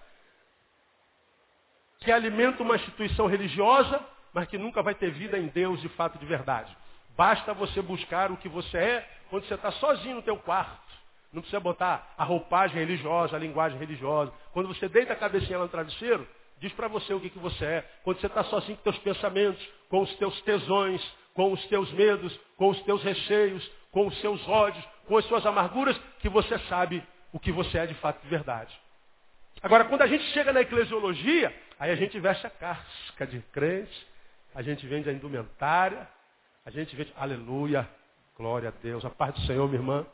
[2.00, 4.00] que alimenta uma instituição religiosa,
[4.34, 6.76] mas que nunca vai ter vida em Deus de fato de verdade.
[7.18, 10.88] Basta você buscar o que você é quando você está sozinho no teu quarto.
[11.34, 14.32] Não precisa botar a roupagem religiosa, a linguagem religiosa.
[14.54, 16.26] Quando você deita a cabecinha lá no travesseiro,
[16.60, 17.92] diz para você o que, que você é.
[18.04, 22.40] Quando você está sozinho com teus pensamentos, com os teus tesões, com os teus medos,
[22.56, 27.04] com os teus receios, com os seus ódios, com as suas amarguras, que você sabe
[27.34, 28.72] o que você é de fato de verdade.
[29.60, 34.08] Agora, quando a gente chega na eclesiologia, aí a gente veste a casca de crente,
[34.54, 36.08] a gente vende a indumentária,
[36.64, 37.90] a gente vende, aleluia,
[38.38, 40.06] glória a Deus, a paz do Senhor, minha irmã.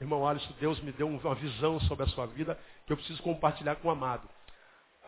[0.00, 2.56] Irmão Alisson, Deus me deu uma visão sobre a sua vida
[2.86, 4.28] que eu preciso compartilhar com o amado.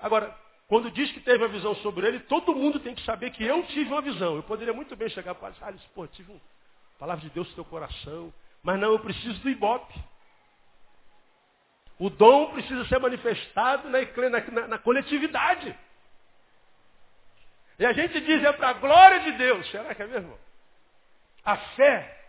[0.03, 0.37] Agora,
[0.67, 3.63] quando diz que teve uma visão sobre ele, todo mundo tem que saber que eu
[3.69, 4.35] tive uma visão.
[4.35, 6.41] Eu poderia muito bem chegar para o Alisson, pô, tive um,
[6.99, 8.33] palavra de Deus no teu coração.
[8.63, 9.95] Mas não, eu preciso do ibope.
[11.99, 13.99] O dom precisa ser manifestado na,
[14.31, 15.77] na, na coletividade.
[17.79, 19.71] E a gente diz, é para a glória de Deus.
[19.71, 20.39] Será que é mesmo?
[21.45, 22.25] A fé,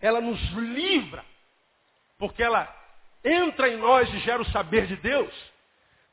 [0.00, 1.24] ela nos livra,
[2.18, 2.72] porque ela
[3.24, 5.32] entra em nós e gera o saber de Deus,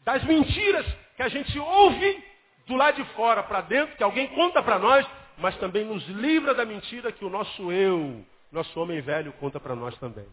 [0.03, 2.23] das mentiras que a gente ouve
[2.65, 5.05] do lado de fora para dentro, que alguém conta para nós,
[5.41, 9.75] mas também nos livra da mentira que o nosso eu nosso homem velho conta para
[9.75, 10.27] nós também.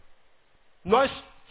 [0.85, 1.11] Nós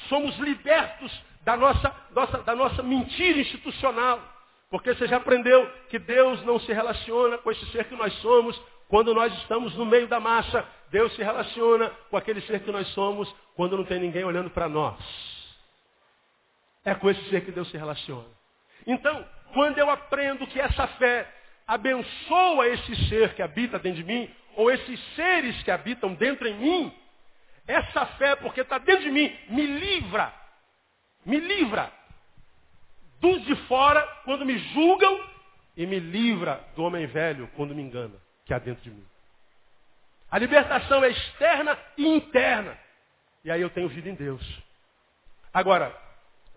[0.10, 1.12] somos libertos
[1.44, 4.22] da nossa, nossa, da nossa mentira institucional.
[4.70, 8.62] Porque você já aprendeu que Deus não se relaciona com esse ser que nós somos
[8.90, 10.66] quando nós estamos no meio da massa.
[10.90, 14.68] Deus se relaciona com aquele ser que nós somos quando não tem ninguém olhando para
[14.68, 14.98] nós.
[16.84, 18.28] É com esse ser que Deus se relaciona.
[18.86, 21.34] Então, quando eu aprendo que essa fé
[21.68, 26.56] abençoa esse ser que habita dentro de mim, ou esses seres que habitam dentro em
[26.56, 26.94] mim,
[27.68, 30.34] essa fé, porque está dentro de mim, me livra,
[31.26, 31.92] me livra
[33.20, 35.20] dos de fora quando me julgam
[35.76, 38.16] e me livra do homem velho quando me engana,
[38.46, 39.06] que há dentro de mim.
[40.32, 42.78] A libertação é externa e interna.
[43.44, 44.44] E aí eu tenho vida em Deus.
[45.54, 45.96] Agora,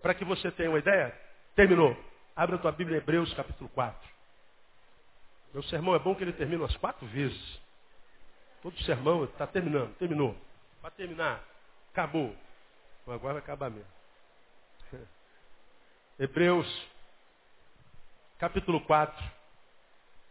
[0.01, 1.13] para que você tenha uma ideia,
[1.55, 1.95] terminou.
[2.35, 4.09] Abra a tua Bíblia em Hebreus capítulo 4.
[5.53, 7.59] Meu sermão é bom que ele termina umas quatro vezes.
[8.61, 10.35] Todo sermão está terminando, terminou.
[10.81, 11.43] Para terminar,
[11.91, 12.35] acabou.
[13.05, 13.89] Agora vai acabar mesmo.
[16.19, 16.87] Hebreus,
[18.37, 19.31] capítulo 4,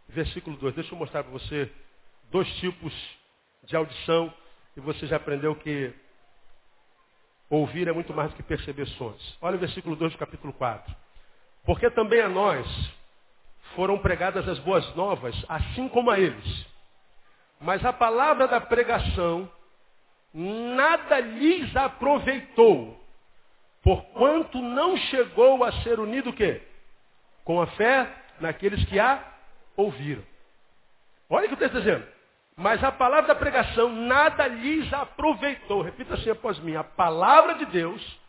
[0.09, 0.75] versículo 2.
[0.75, 1.71] Deixa eu mostrar para você
[2.31, 2.95] dois tipos
[3.65, 4.33] de audição
[4.77, 5.93] e você já aprendeu que
[7.51, 9.37] ouvir é muito mais do que perceber sons.
[9.43, 10.95] Olha o versículo 2 do capítulo 4.
[11.65, 12.67] Porque também a nós
[13.75, 16.67] foram pregadas as boas novas, assim como a eles.
[17.61, 19.51] Mas a palavra da pregação
[20.33, 22.99] nada lhes aproveitou,
[23.83, 26.63] porquanto não chegou a ser unido o quê?
[27.45, 28.11] Com a fé
[28.41, 29.23] naqueles que a
[29.77, 30.23] ouviram.
[31.29, 32.07] Olha o que o texto está dizendo.
[32.57, 35.81] Mas a palavra da pregação nada lhes aproveitou.
[35.81, 36.77] Repita assim após mim.
[36.77, 38.21] A palavra de Deus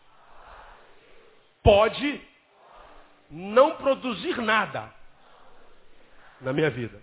[1.63, 2.21] pode
[3.29, 4.89] não produzir nada
[6.41, 7.01] na minha vida.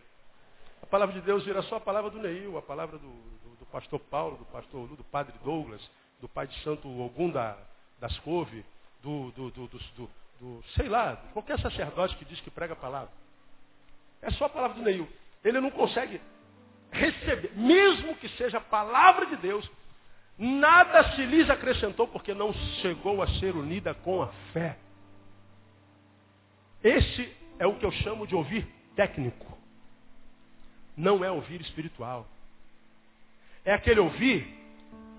[0.82, 3.66] A palavra de Deus vira só a palavra do Neil, a palavra do, do, do
[3.66, 5.88] pastor Paulo, do pastor Lu, do padre Douglas,
[6.20, 7.56] do pai de santo Ogum da,
[8.00, 8.64] das Couve,
[9.02, 13.10] do, do, do, sei lá, qualquer sacerdote que diz que prega a palavra.
[14.22, 15.08] É só a palavra do Neil.
[15.44, 16.20] Ele não consegue
[16.90, 19.68] receber, mesmo que seja a palavra de Deus,
[20.36, 24.78] nada se lhes acrescentou porque não chegou a ser unida com a fé.
[26.82, 29.46] Esse é o que eu chamo de ouvir técnico.
[30.96, 32.26] Não é ouvir espiritual.
[33.64, 34.44] É aquele ouvir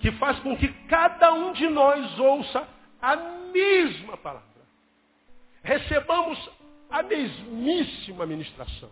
[0.02, 2.68] que faz com que cada um de nós ouça
[3.02, 4.44] a mesma palavra.
[5.64, 6.50] Recebamos
[6.90, 8.92] a mesmíssima ministração.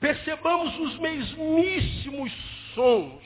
[0.00, 2.32] Percebamos os mesmíssimos
[2.74, 3.22] sons.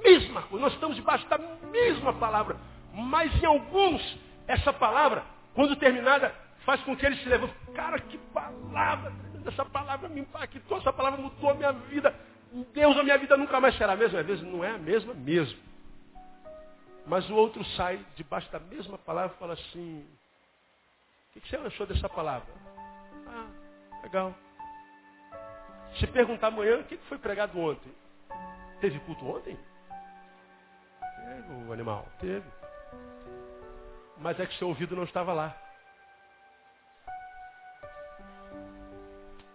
[0.00, 2.56] Mesma coisa, nós estamos debaixo da mesma palavra.
[2.94, 4.16] Mas em alguns,
[4.46, 5.24] essa palavra,
[5.54, 6.32] quando terminada,
[6.66, 7.54] faz com que ele se levante.
[7.74, 9.12] Cara, que palavra!
[9.46, 12.12] Essa palavra me impactou, essa palavra mudou a minha vida.
[12.74, 14.18] Deus, a minha vida nunca mais será a mesma.
[14.18, 15.58] Às vezes não é a mesma mesmo.
[17.06, 20.04] Mas o outro sai debaixo da mesma palavra e fala assim,
[21.36, 22.52] o que você achou dessa palavra?
[23.28, 23.46] Ah,
[24.02, 24.34] legal.
[26.00, 27.92] Se perguntar amanhã, o que foi pregado ontem?
[28.80, 29.56] Teve culto ontem?
[31.24, 32.44] Teve, o animal, teve.
[34.18, 35.65] Mas é que seu ouvido não estava lá.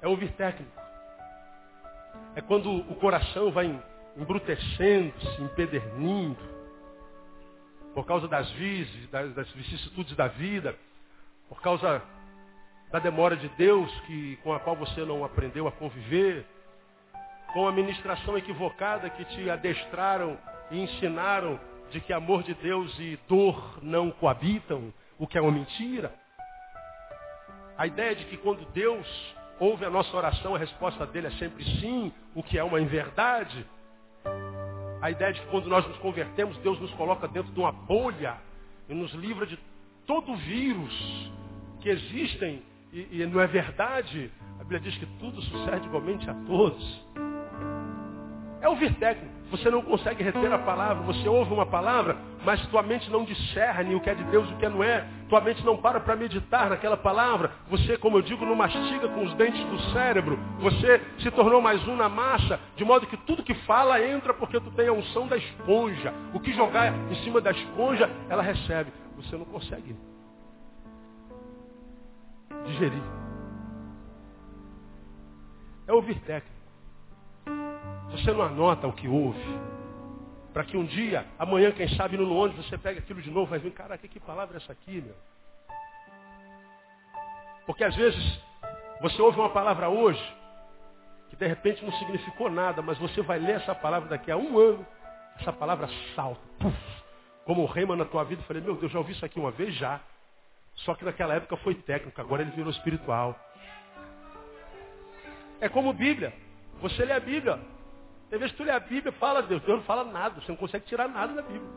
[0.01, 0.71] É ouvir técnico.
[2.35, 3.79] É quando o coração vai
[4.17, 6.39] embrutecendo, se empedernindo,
[7.93, 10.75] por causa das vices, das, das vicissitudes da vida,
[11.49, 12.01] por causa
[12.91, 16.45] da demora de Deus que, com a qual você não aprendeu a conviver,
[17.53, 20.37] com a ministração equivocada que te adestraram
[20.69, 21.59] e ensinaram
[21.91, 26.13] de que amor de Deus e dor não coabitam, o que é uma mentira.
[27.77, 29.07] A ideia de que quando Deus
[29.62, 33.64] ouve a nossa oração, a resposta dele é sempre sim, o que é uma inverdade.
[34.99, 38.38] A ideia de que quando nós nos convertemos, Deus nos coloca dentro de uma bolha
[38.89, 39.59] e nos livra de
[40.07, 41.32] todo vírus
[41.80, 44.32] que existem e, e não é verdade.
[44.59, 47.05] A Bíblia diz que tudo sucede igualmente a todos.
[48.62, 49.41] É ouvir técnico.
[49.49, 51.03] Você não consegue reter a palavra.
[51.03, 54.53] Você ouve uma palavra, mas tua mente não discerne o que é de Deus e
[54.53, 55.05] o que não é.
[55.28, 57.51] Tua mente não para para meditar naquela palavra.
[57.70, 60.39] Você, como eu digo, não mastiga com os dentes do cérebro.
[60.59, 64.59] Você se tornou mais um na massa, de modo que tudo que fala entra porque
[64.59, 66.14] tu tem a unção da esponja.
[66.34, 68.93] O que jogar em cima da esponja, ela recebe.
[69.18, 69.95] Você não consegue
[72.68, 73.03] digerir.
[75.88, 76.61] É ouvir técnico.
[78.12, 79.39] Você não anota o que ouve.
[80.53, 83.59] Para que um dia, amanhã, quem sabe, no ônibus, você pega aquilo de novo vai
[83.59, 85.16] ver, caraca, que palavra é essa aqui, meu?
[87.66, 88.41] Porque às vezes
[88.99, 90.22] você ouve uma palavra hoje
[91.30, 94.59] que de repente não significou nada, mas você vai ler essa palavra daqui a um
[94.59, 94.86] ano,
[95.39, 96.78] essa palavra salta, puf,
[97.45, 98.41] como rema na tua vida.
[98.41, 100.01] Eu falei, meu Deus, já ouvi isso aqui uma vez já.
[100.76, 103.39] Só que naquela época foi técnico, agora ele virou espiritual.
[105.62, 106.34] É como Bíblia.
[106.82, 107.59] Você lê a Bíblia.
[108.32, 110.57] Tem vezes que tu lê a Bíblia fala, Deus, Deus não fala nada, você não
[110.57, 111.69] consegue tirar nada da Bíblia.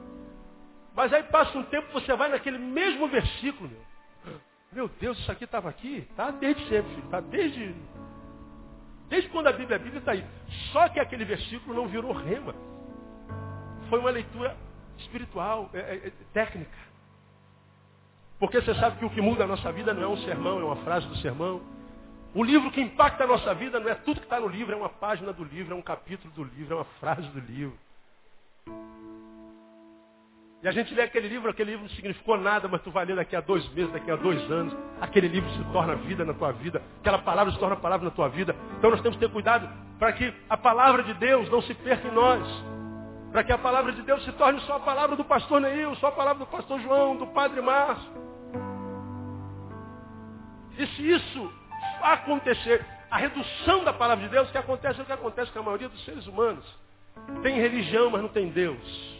[0.95, 3.85] Mas aí passa um tempo, você vai naquele mesmo versículo, meu.
[4.73, 6.07] Meu Deus, isso aqui estava aqui?
[6.09, 7.05] Está desde sempre, filho.
[7.05, 7.75] Está desde.
[9.09, 10.25] Desde quando a Bíblia é Bíblia está aí.
[10.73, 12.55] Só que aquele versículo não virou rema.
[13.91, 14.57] Foi uma leitura
[14.99, 16.79] espiritual, é, é, é, técnica.
[18.39, 20.65] Porque você sabe que o que muda a nossa vida não é um sermão, é
[20.65, 21.74] uma frase do sermão.
[22.35, 24.77] O livro que impacta a nossa vida não é tudo que está no livro, é
[24.77, 27.79] uma página do livro, é um capítulo do livro, é uma frase do livro.
[30.61, 33.15] E a gente lê aquele livro, aquele livro não significou nada, mas tu vai ler
[33.15, 34.75] daqui a dois meses, daqui a dois anos.
[35.01, 36.83] Aquele livro se torna vida na tua vida.
[37.01, 38.57] Aquela palavra se torna palavra na tua vida.
[38.79, 39.69] Então nós temos que ter cuidado
[39.99, 42.43] para que a palavra de Deus não se perca em nós.
[43.31, 46.09] Para que a palavra de Deus se torne só a palavra do pastor Neil, só
[46.09, 48.11] a palavra do pastor João, do padre Márcio.
[50.79, 51.53] E se isso
[52.13, 55.63] acontecer, a redução da palavra de Deus, que acontece é o que acontece com a
[55.63, 56.65] maioria dos seres humanos.
[57.43, 59.15] Tem religião, mas não tem Deus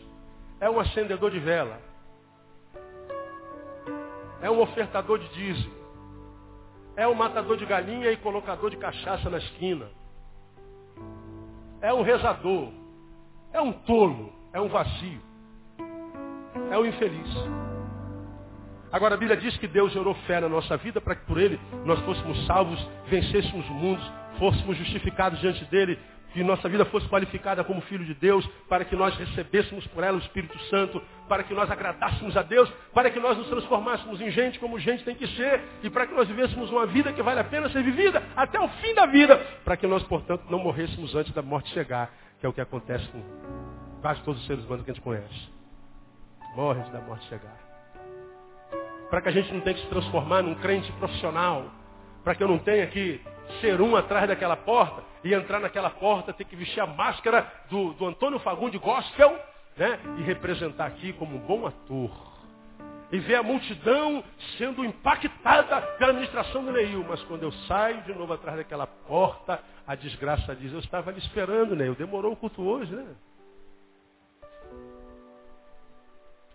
[0.65, 1.79] é um acendedor de vela.
[4.41, 5.75] É um ofertador de dízimo.
[6.97, 9.91] É um matador de galinha e colocador de cachaça na esquina.
[11.83, 12.73] É um rezador.
[13.53, 14.33] É um tolo.
[14.55, 15.21] É um vazio.
[16.71, 17.29] É um infeliz.
[18.95, 21.59] Agora a Bíblia diz que Deus gerou fé na nossa vida para que por ele
[21.85, 22.79] nós fôssemos salvos,
[23.09, 24.01] vencêssemos o mundo,
[24.39, 25.99] fôssemos justificados diante dele
[26.33, 30.17] que nossa vida fosse qualificada como filho de Deus, para que nós recebêssemos por ela
[30.17, 34.31] o Espírito Santo, para que nós agradássemos a Deus, para que nós nos transformássemos em
[34.31, 37.41] gente como gente tem que ser, e para que nós vivêssemos uma vida que vale
[37.41, 41.17] a pena ser vivida até o fim da vida, para que nós, portanto, não morrêssemos
[41.17, 43.21] antes da morte chegar, que é o que acontece com
[44.01, 45.49] quase todos os seres humanos que a gente conhece.
[46.55, 47.64] Morre antes da morte chegar.
[49.11, 51.71] Para que a gente não tenha que se transformar num crente profissional,
[52.23, 53.21] para que eu não tenha que
[53.61, 57.95] ser um atrás daquela porta, e entrar naquela porta, ter que vestir a máscara do,
[57.95, 59.39] do Antônio Fagundes Gospel,
[59.77, 59.99] né?
[60.19, 62.35] E representar aqui como um bom ator.
[63.11, 64.23] E ver a multidão
[64.59, 67.05] sendo impactada pela administração do Neil.
[67.09, 71.21] Mas quando eu saio de novo atrás daquela porta, a desgraça diz, eu estava ali
[71.21, 71.95] esperando, Neil.
[71.95, 73.07] Demorou o culto hoje, né?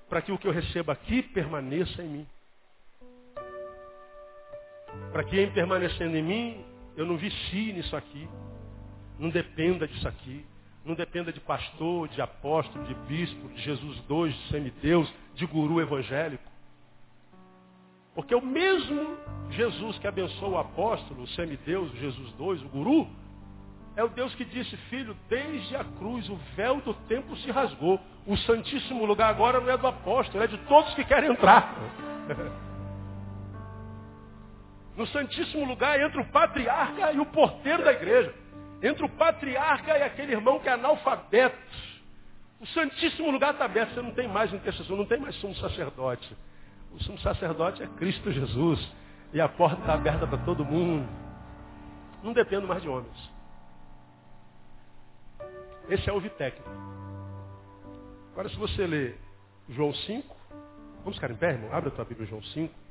[0.08, 2.28] Para que o que eu receba aqui permaneça em mim.
[5.12, 8.28] Para que em permanecendo em mim, eu não vicie nisso aqui.
[9.18, 10.46] Não dependa disso aqui.
[10.86, 15.82] Não dependa de pastor, de apóstolo, de bispo, de Jesus dois, de semideus, de guru
[15.82, 16.44] evangélico.
[18.16, 19.18] Porque o mesmo
[19.52, 23.08] Jesus que abençoou o apóstolo, o semideus, o Jesus dois, o guru,
[23.96, 28.00] é o Deus que disse, filho, desde a cruz o véu do templo se rasgou.
[28.26, 31.76] O santíssimo lugar agora não é do apóstolo, é de todos que querem entrar.
[35.00, 38.36] No santíssimo lugar entra o patriarca e o porteiro da igreja
[38.84, 41.58] entre o patriarca e aquele irmão que é analfabeto.
[42.60, 46.36] O Santíssimo lugar está aberto, você não tem mais intercessor, não tem mais sumo sacerdote.
[46.92, 48.86] O sumo sacerdote é Cristo Jesus.
[49.32, 51.08] E a porta está aberta para todo mundo.
[52.22, 53.32] Não dependo mais de homens.
[55.88, 56.70] Esse é o técnico.
[58.34, 59.18] Agora, se você ler
[59.70, 60.36] João 5,
[61.06, 61.74] vamos ficar em pé, irmão?
[61.74, 62.89] Abre a tua Bíblia, João 5.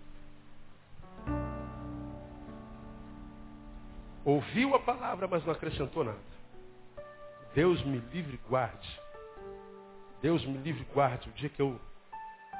[4.28, 6.18] Ouviu a palavra, mas não acrescentou nada.
[7.54, 9.00] Deus me livre guarde.
[10.20, 11.30] Deus me livre guarde.
[11.30, 11.80] O dia que eu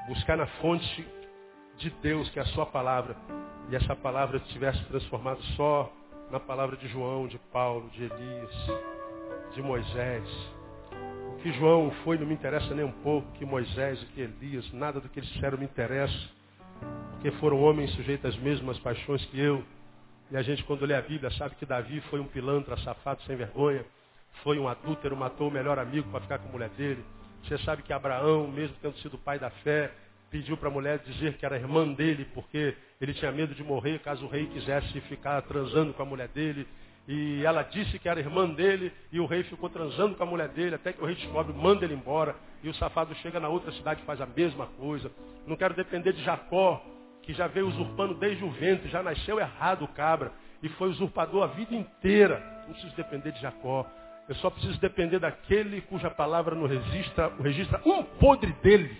[0.09, 1.07] buscar na fonte
[1.77, 3.14] de Deus, que é a sua palavra,
[3.69, 5.93] e essa palavra tivesse transformado só
[6.31, 8.55] na palavra de João, de Paulo, de Elias,
[9.55, 10.27] de Moisés.
[11.35, 15.01] O que João foi não me interessa nem um pouco, que Moisés, que Elias, nada
[15.01, 16.31] do que eles disseram me interessa,
[17.11, 19.62] porque foram homens sujeitos às mesmas paixões que eu.
[20.31, 23.35] E a gente, quando lê a Bíblia, sabe que Davi foi um pilantra, safado, sem
[23.35, 23.85] vergonha.
[24.43, 27.03] Foi um adúltero, matou o melhor amigo para ficar com a mulher dele.
[27.45, 29.91] Você sabe que Abraão, mesmo tendo sido pai da fé,
[30.31, 34.01] pediu para a mulher dizer que era irmã dele, porque ele tinha medo de morrer
[34.01, 36.68] caso o rei quisesse ficar transando com a mulher dele.
[37.07, 40.49] E ela disse que era irmã dele, e o rei ficou transando com a mulher
[40.49, 42.37] dele, até que o rei descobre, manda ele embora.
[42.62, 45.11] E o safado chega na outra cidade e faz a mesma coisa.
[45.47, 46.85] Não quero depender de Jacó,
[47.29, 51.45] que já veio usurpando desde o ventre, já nasceu errado o cabra, e foi usurpador
[51.45, 52.43] a vida inteira.
[52.66, 53.85] Não preciso depender de Jacó.
[54.26, 58.97] Eu só preciso depender daquele cuja palavra não registra, registra um podre dele.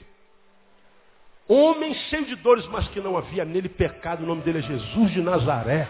[1.49, 4.25] Homem cheio de dores, mas que não havia nele pecado.
[4.25, 5.89] O nome dele é Jesus de Nazaré.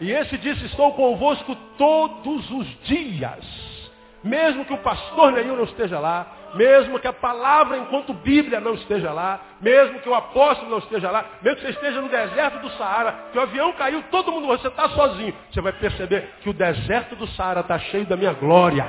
[0.00, 3.79] E esse disse, estou convosco todos os dias.
[4.22, 8.74] Mesmo que o pastor Neil não esteja lá, mesmo que a palavra enquanto Bíblia não
[8.74, 12.58] esteja lá, mesmo que o apóstolo não esteja lá, mesmo que você esteja no deserto
[12.58, 16.50] do Saara, que o avião caiu, todo mundo, você está sozinho, você vai perceber que
[16.50, 18.86] o deserto do Saara está cheio da minha glória.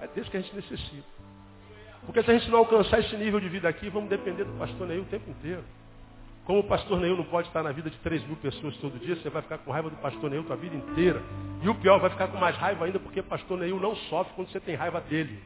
[0.00, 1.18] É disso que a gente necessita.
[2.04, 4.86] Porque se a gente não alcançar esse nível de vida aqui, vamos depender do pastor
[4.86, 5.64] Neil o tempo inteiro.
[6.48, 9.14] Como o pastor Neil não pode estar na vida de 3 mil pessoas todo dia,
[9.14, 11.22] você vai ficar com raiva do pastor Neil a vida inteira.
[11.60, 14.32] E o pior, vai ficar com mais raiva ainda porque o pastor Neil não sofre
[14.34, 15.38] quando você tem raiva dele.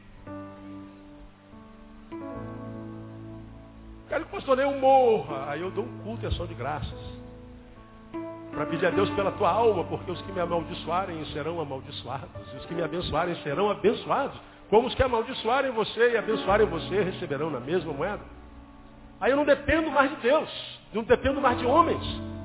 [4.07, 5.51] Quero que o pastor Neil morra.
[5.51, 6.97] Aí eu dou um culto e ação de graças.
[8.51, 12.53] Para pedir a Deus pela tua alma, porque os que me amaldiçoarem serão amaldiçoados.
[12.53, 14.39] E os que me abençoarem serão abençoados.
[14.69, 18.23] Como os que amaldiçoarem você e abençoarem você receberão na mesma moeda.
[19.19, 20.81] Aí eu não dependo mais de Deus.
[20.93, 22.03] Não dependo mais de homens.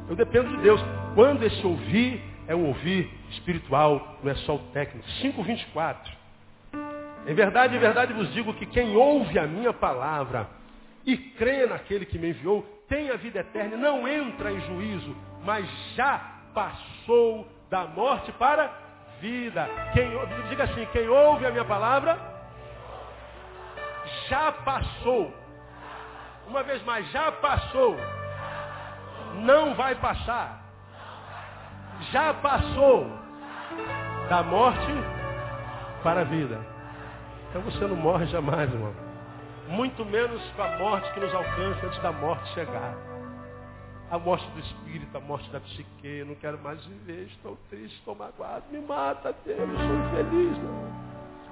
[0.08, 0.80] Eu dependo de Deus.
[1.14, 5.06] Quando esse ouvir é um ouvir espiritual, não é só o técnico.
[5.22, 5.96] 5,24.
[7.26, 10.48] Em verdade, em verdade vos digo que quem ouve a minha palavra
[11.04, 15.68] e crê naquele que me enviou, tem a vida eterna, não entra em juízo, mas
[15.94, 16.18] já
[16.54, 19.68] passou da morte para a vida.
[19.92, 20.10] Quem,
[20.48, 22.18] diga assim, quem ouve a minha palavra,
[24.28, 25.30] já passou.
[26.46, 27.94] Uma vez mais, já passou
[29.38, 30.64] não vai passar.
[32.12, 33.06] Já passou
[34.28, 34.92] da morte
[36.02, 36.58] para a vida.
[37.48, 38.92] Então você não morre jamais, irmão.
[39.68, 42.94] Muito menos com a morte que nos alcança antes da morte chegar.
[44.10, 46.06] A morte do espírito, a morte da psique.
[46.06, 48.64] Eu não quero mais viver, estou triste, estou magoado.
[48.70, 50.58] Me mata, Deus, sou infeliz.
[50.58, 51.08] Não.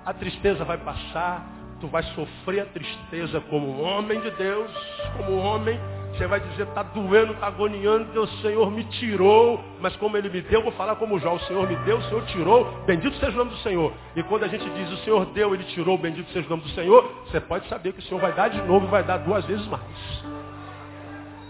[0.06, 1.44] A tristeza vai passar,
[1.80, 4.70] tu vai sofrer a tristeza como um homem de Deus,
[5.16, 5.78] como um homem
[6.16, 10.40] você vai dizer, está doendo, está agoniando, o Senhor me tirou, mas como Ele me
[10.40, 13.36] deu, vou falar como já, o Senhor me deu, o Senhor tirou, bendito seja o
[13.36, 13.92] nome do Senhor.
[14.14, 16.70] E quando a gente diz, o Senhor deu, Ele tirou, bendito seja o nome do
[16.70, 19.44] Senhor, você pode saber que o Senhor vai dar de novo e vai dar duas
[19.44, 19.82] vezes mais.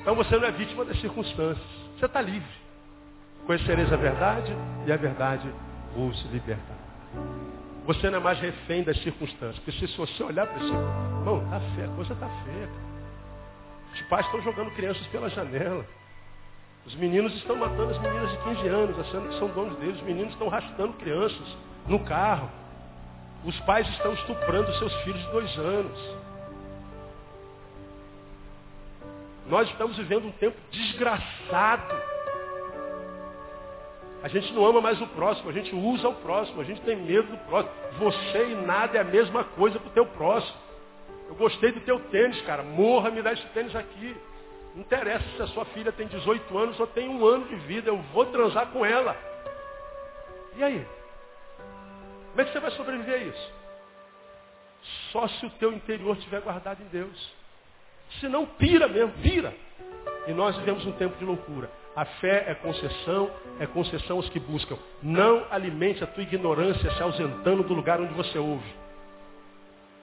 [0.00, 2.48] Então você não é vítima das circunstâncias, você está livre.
[3.46, 4.52] Conhecereis a verdade
[4.84, 5.48] e a verdade
[5.94, 6.86] vos libertará.
[7.86, 9.58] Você não é mais refém das circunstâncias.
[9.60, 12.85] Porque se você olhar para esse irmão, está feia, a coisa está feia.
[13.96, 15.86] Os pais estão jogando crianças pela janela.
[16.84, 19.96] Os meninos estão matando as meninas de 15 anos, achando que são donos deles.
[19.96, 22.50] Os meninos estão arrastando crianças no carro.
[23.44, 26.16] Os pais estão estuprando seus filhos de dois anos.
[29.48, 31.96] Nós estamos vivendo um tempo desgraçado.
[34.22, 36.96] A gente não ama mais o próximo, a gente usa o próximo, a gente tem
[36.96, 37.72] medo do próximo.
[37.98, 40.65] Você e nada é a mesma coisa para o teu próximo.
[41.28, 42.62] Eu gostei do teu tênis, cara.
[42.62, 44.16] Morra, me dá esse tênis aqui.
[44.74, 47.90] Não interessa se a sua filha tem 18 anos ou tem um ano de vida.
[47.90, 49.16] Eu vou transar com ela.
[50.56, 50.86] E aí?
[52.30, 53.52] Como é que você vai sobreviver a isso?
[55.10, 57.34] Só se o teu interior estiver guardado em Deus.
[58.20, 59.54] Se não, pira mesmo, pira.
[60.26, 61.70] E nós vivemos um tempo de loucura.
[61.94, 64.76] A fé é concessão, é concessão aos que buscam.
[65.02, 68.85] Não alimente a tua ignorância se ausentando do lugar onde você ouve.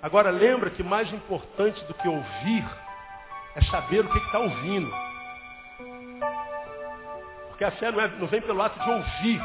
[0.03, 2.65] Agora lembra que mais importante do que ouvir
[3.55, 4.93] é saber o que está ouvindo.
[7.47, 9.41] Porque a fé não, é, não vem pelo ato de ouvir,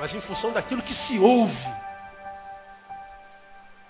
[0.00, 1.74] mas em função daquilo que se ouve.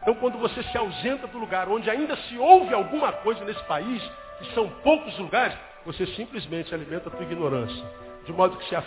[0.03, 4.03] Então quando você se ausenta do lugar onde ainda se ouve alguma coisa nesse país,
[4.41, 7.87] que são poucos lugares, você simplesmente alimenta a tua ignorância.
[8.25, 8.83] De modo que se a,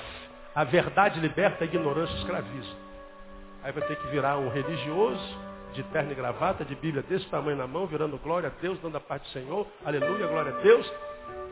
[0.54, 2.76] a verdade liberta, a ignorância escraviza.
[3.64, 5.47] Aí vai ter que virar um religioso,
[5.78, 8.98] de terno e gravata, de Bíblia desse tamanho na mão, virando glória a Deus, dando
[8.98, 10.92] a paz do Senhor, aleluia, glória a Deus,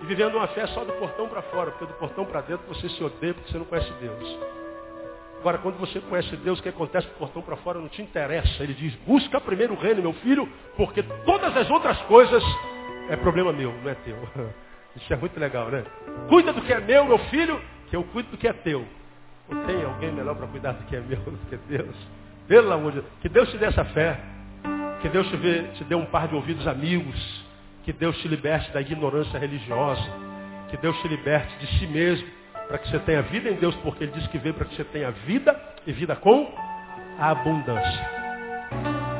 [0.01, 2.89] e vivendo uma fé só do portão para fora, porque do portão para dentro você
[2.89, 4.39] se odeia porque você não conhece Deus.
[5.39, 8.63] Agora, quando você conhece Deus, o que acontece do portão para fora não te interessa.
[8.63, 12.43] Ele diz, busca primeiro o reino, meu filho, porque todas as outras coisas
[13.09, 14.17] é problema meu, não é teu.
[14.97, 15.83] Isso é muito legal, né?
[16.29, 18.83] Cuida do que é meu, meu filho, que eu cuido do que é teu.
[19.47, 21.95] Não tem alguém melhor para cuidar do que é meu do que Deus.
[22.47, 23.11] Pelo amor de Deus.
[23.21, 24.19] Que Deus te dê essa fé.
[25.01, 27.45] Que Deus te, dê, te dê um par de ouvidos amigos.
[27.83, 30.03] Que Deus te liberte da ignorância religiosa.
[30.69, 32.27] Que Deus te liberte de si mesmo.
[32.67, 34.83] Para que você tenha vida em Deus, porque Ele diz que veio para que você
[34.85, 36.51] tenha vida e vida com
[37.19, 39.14] abundância.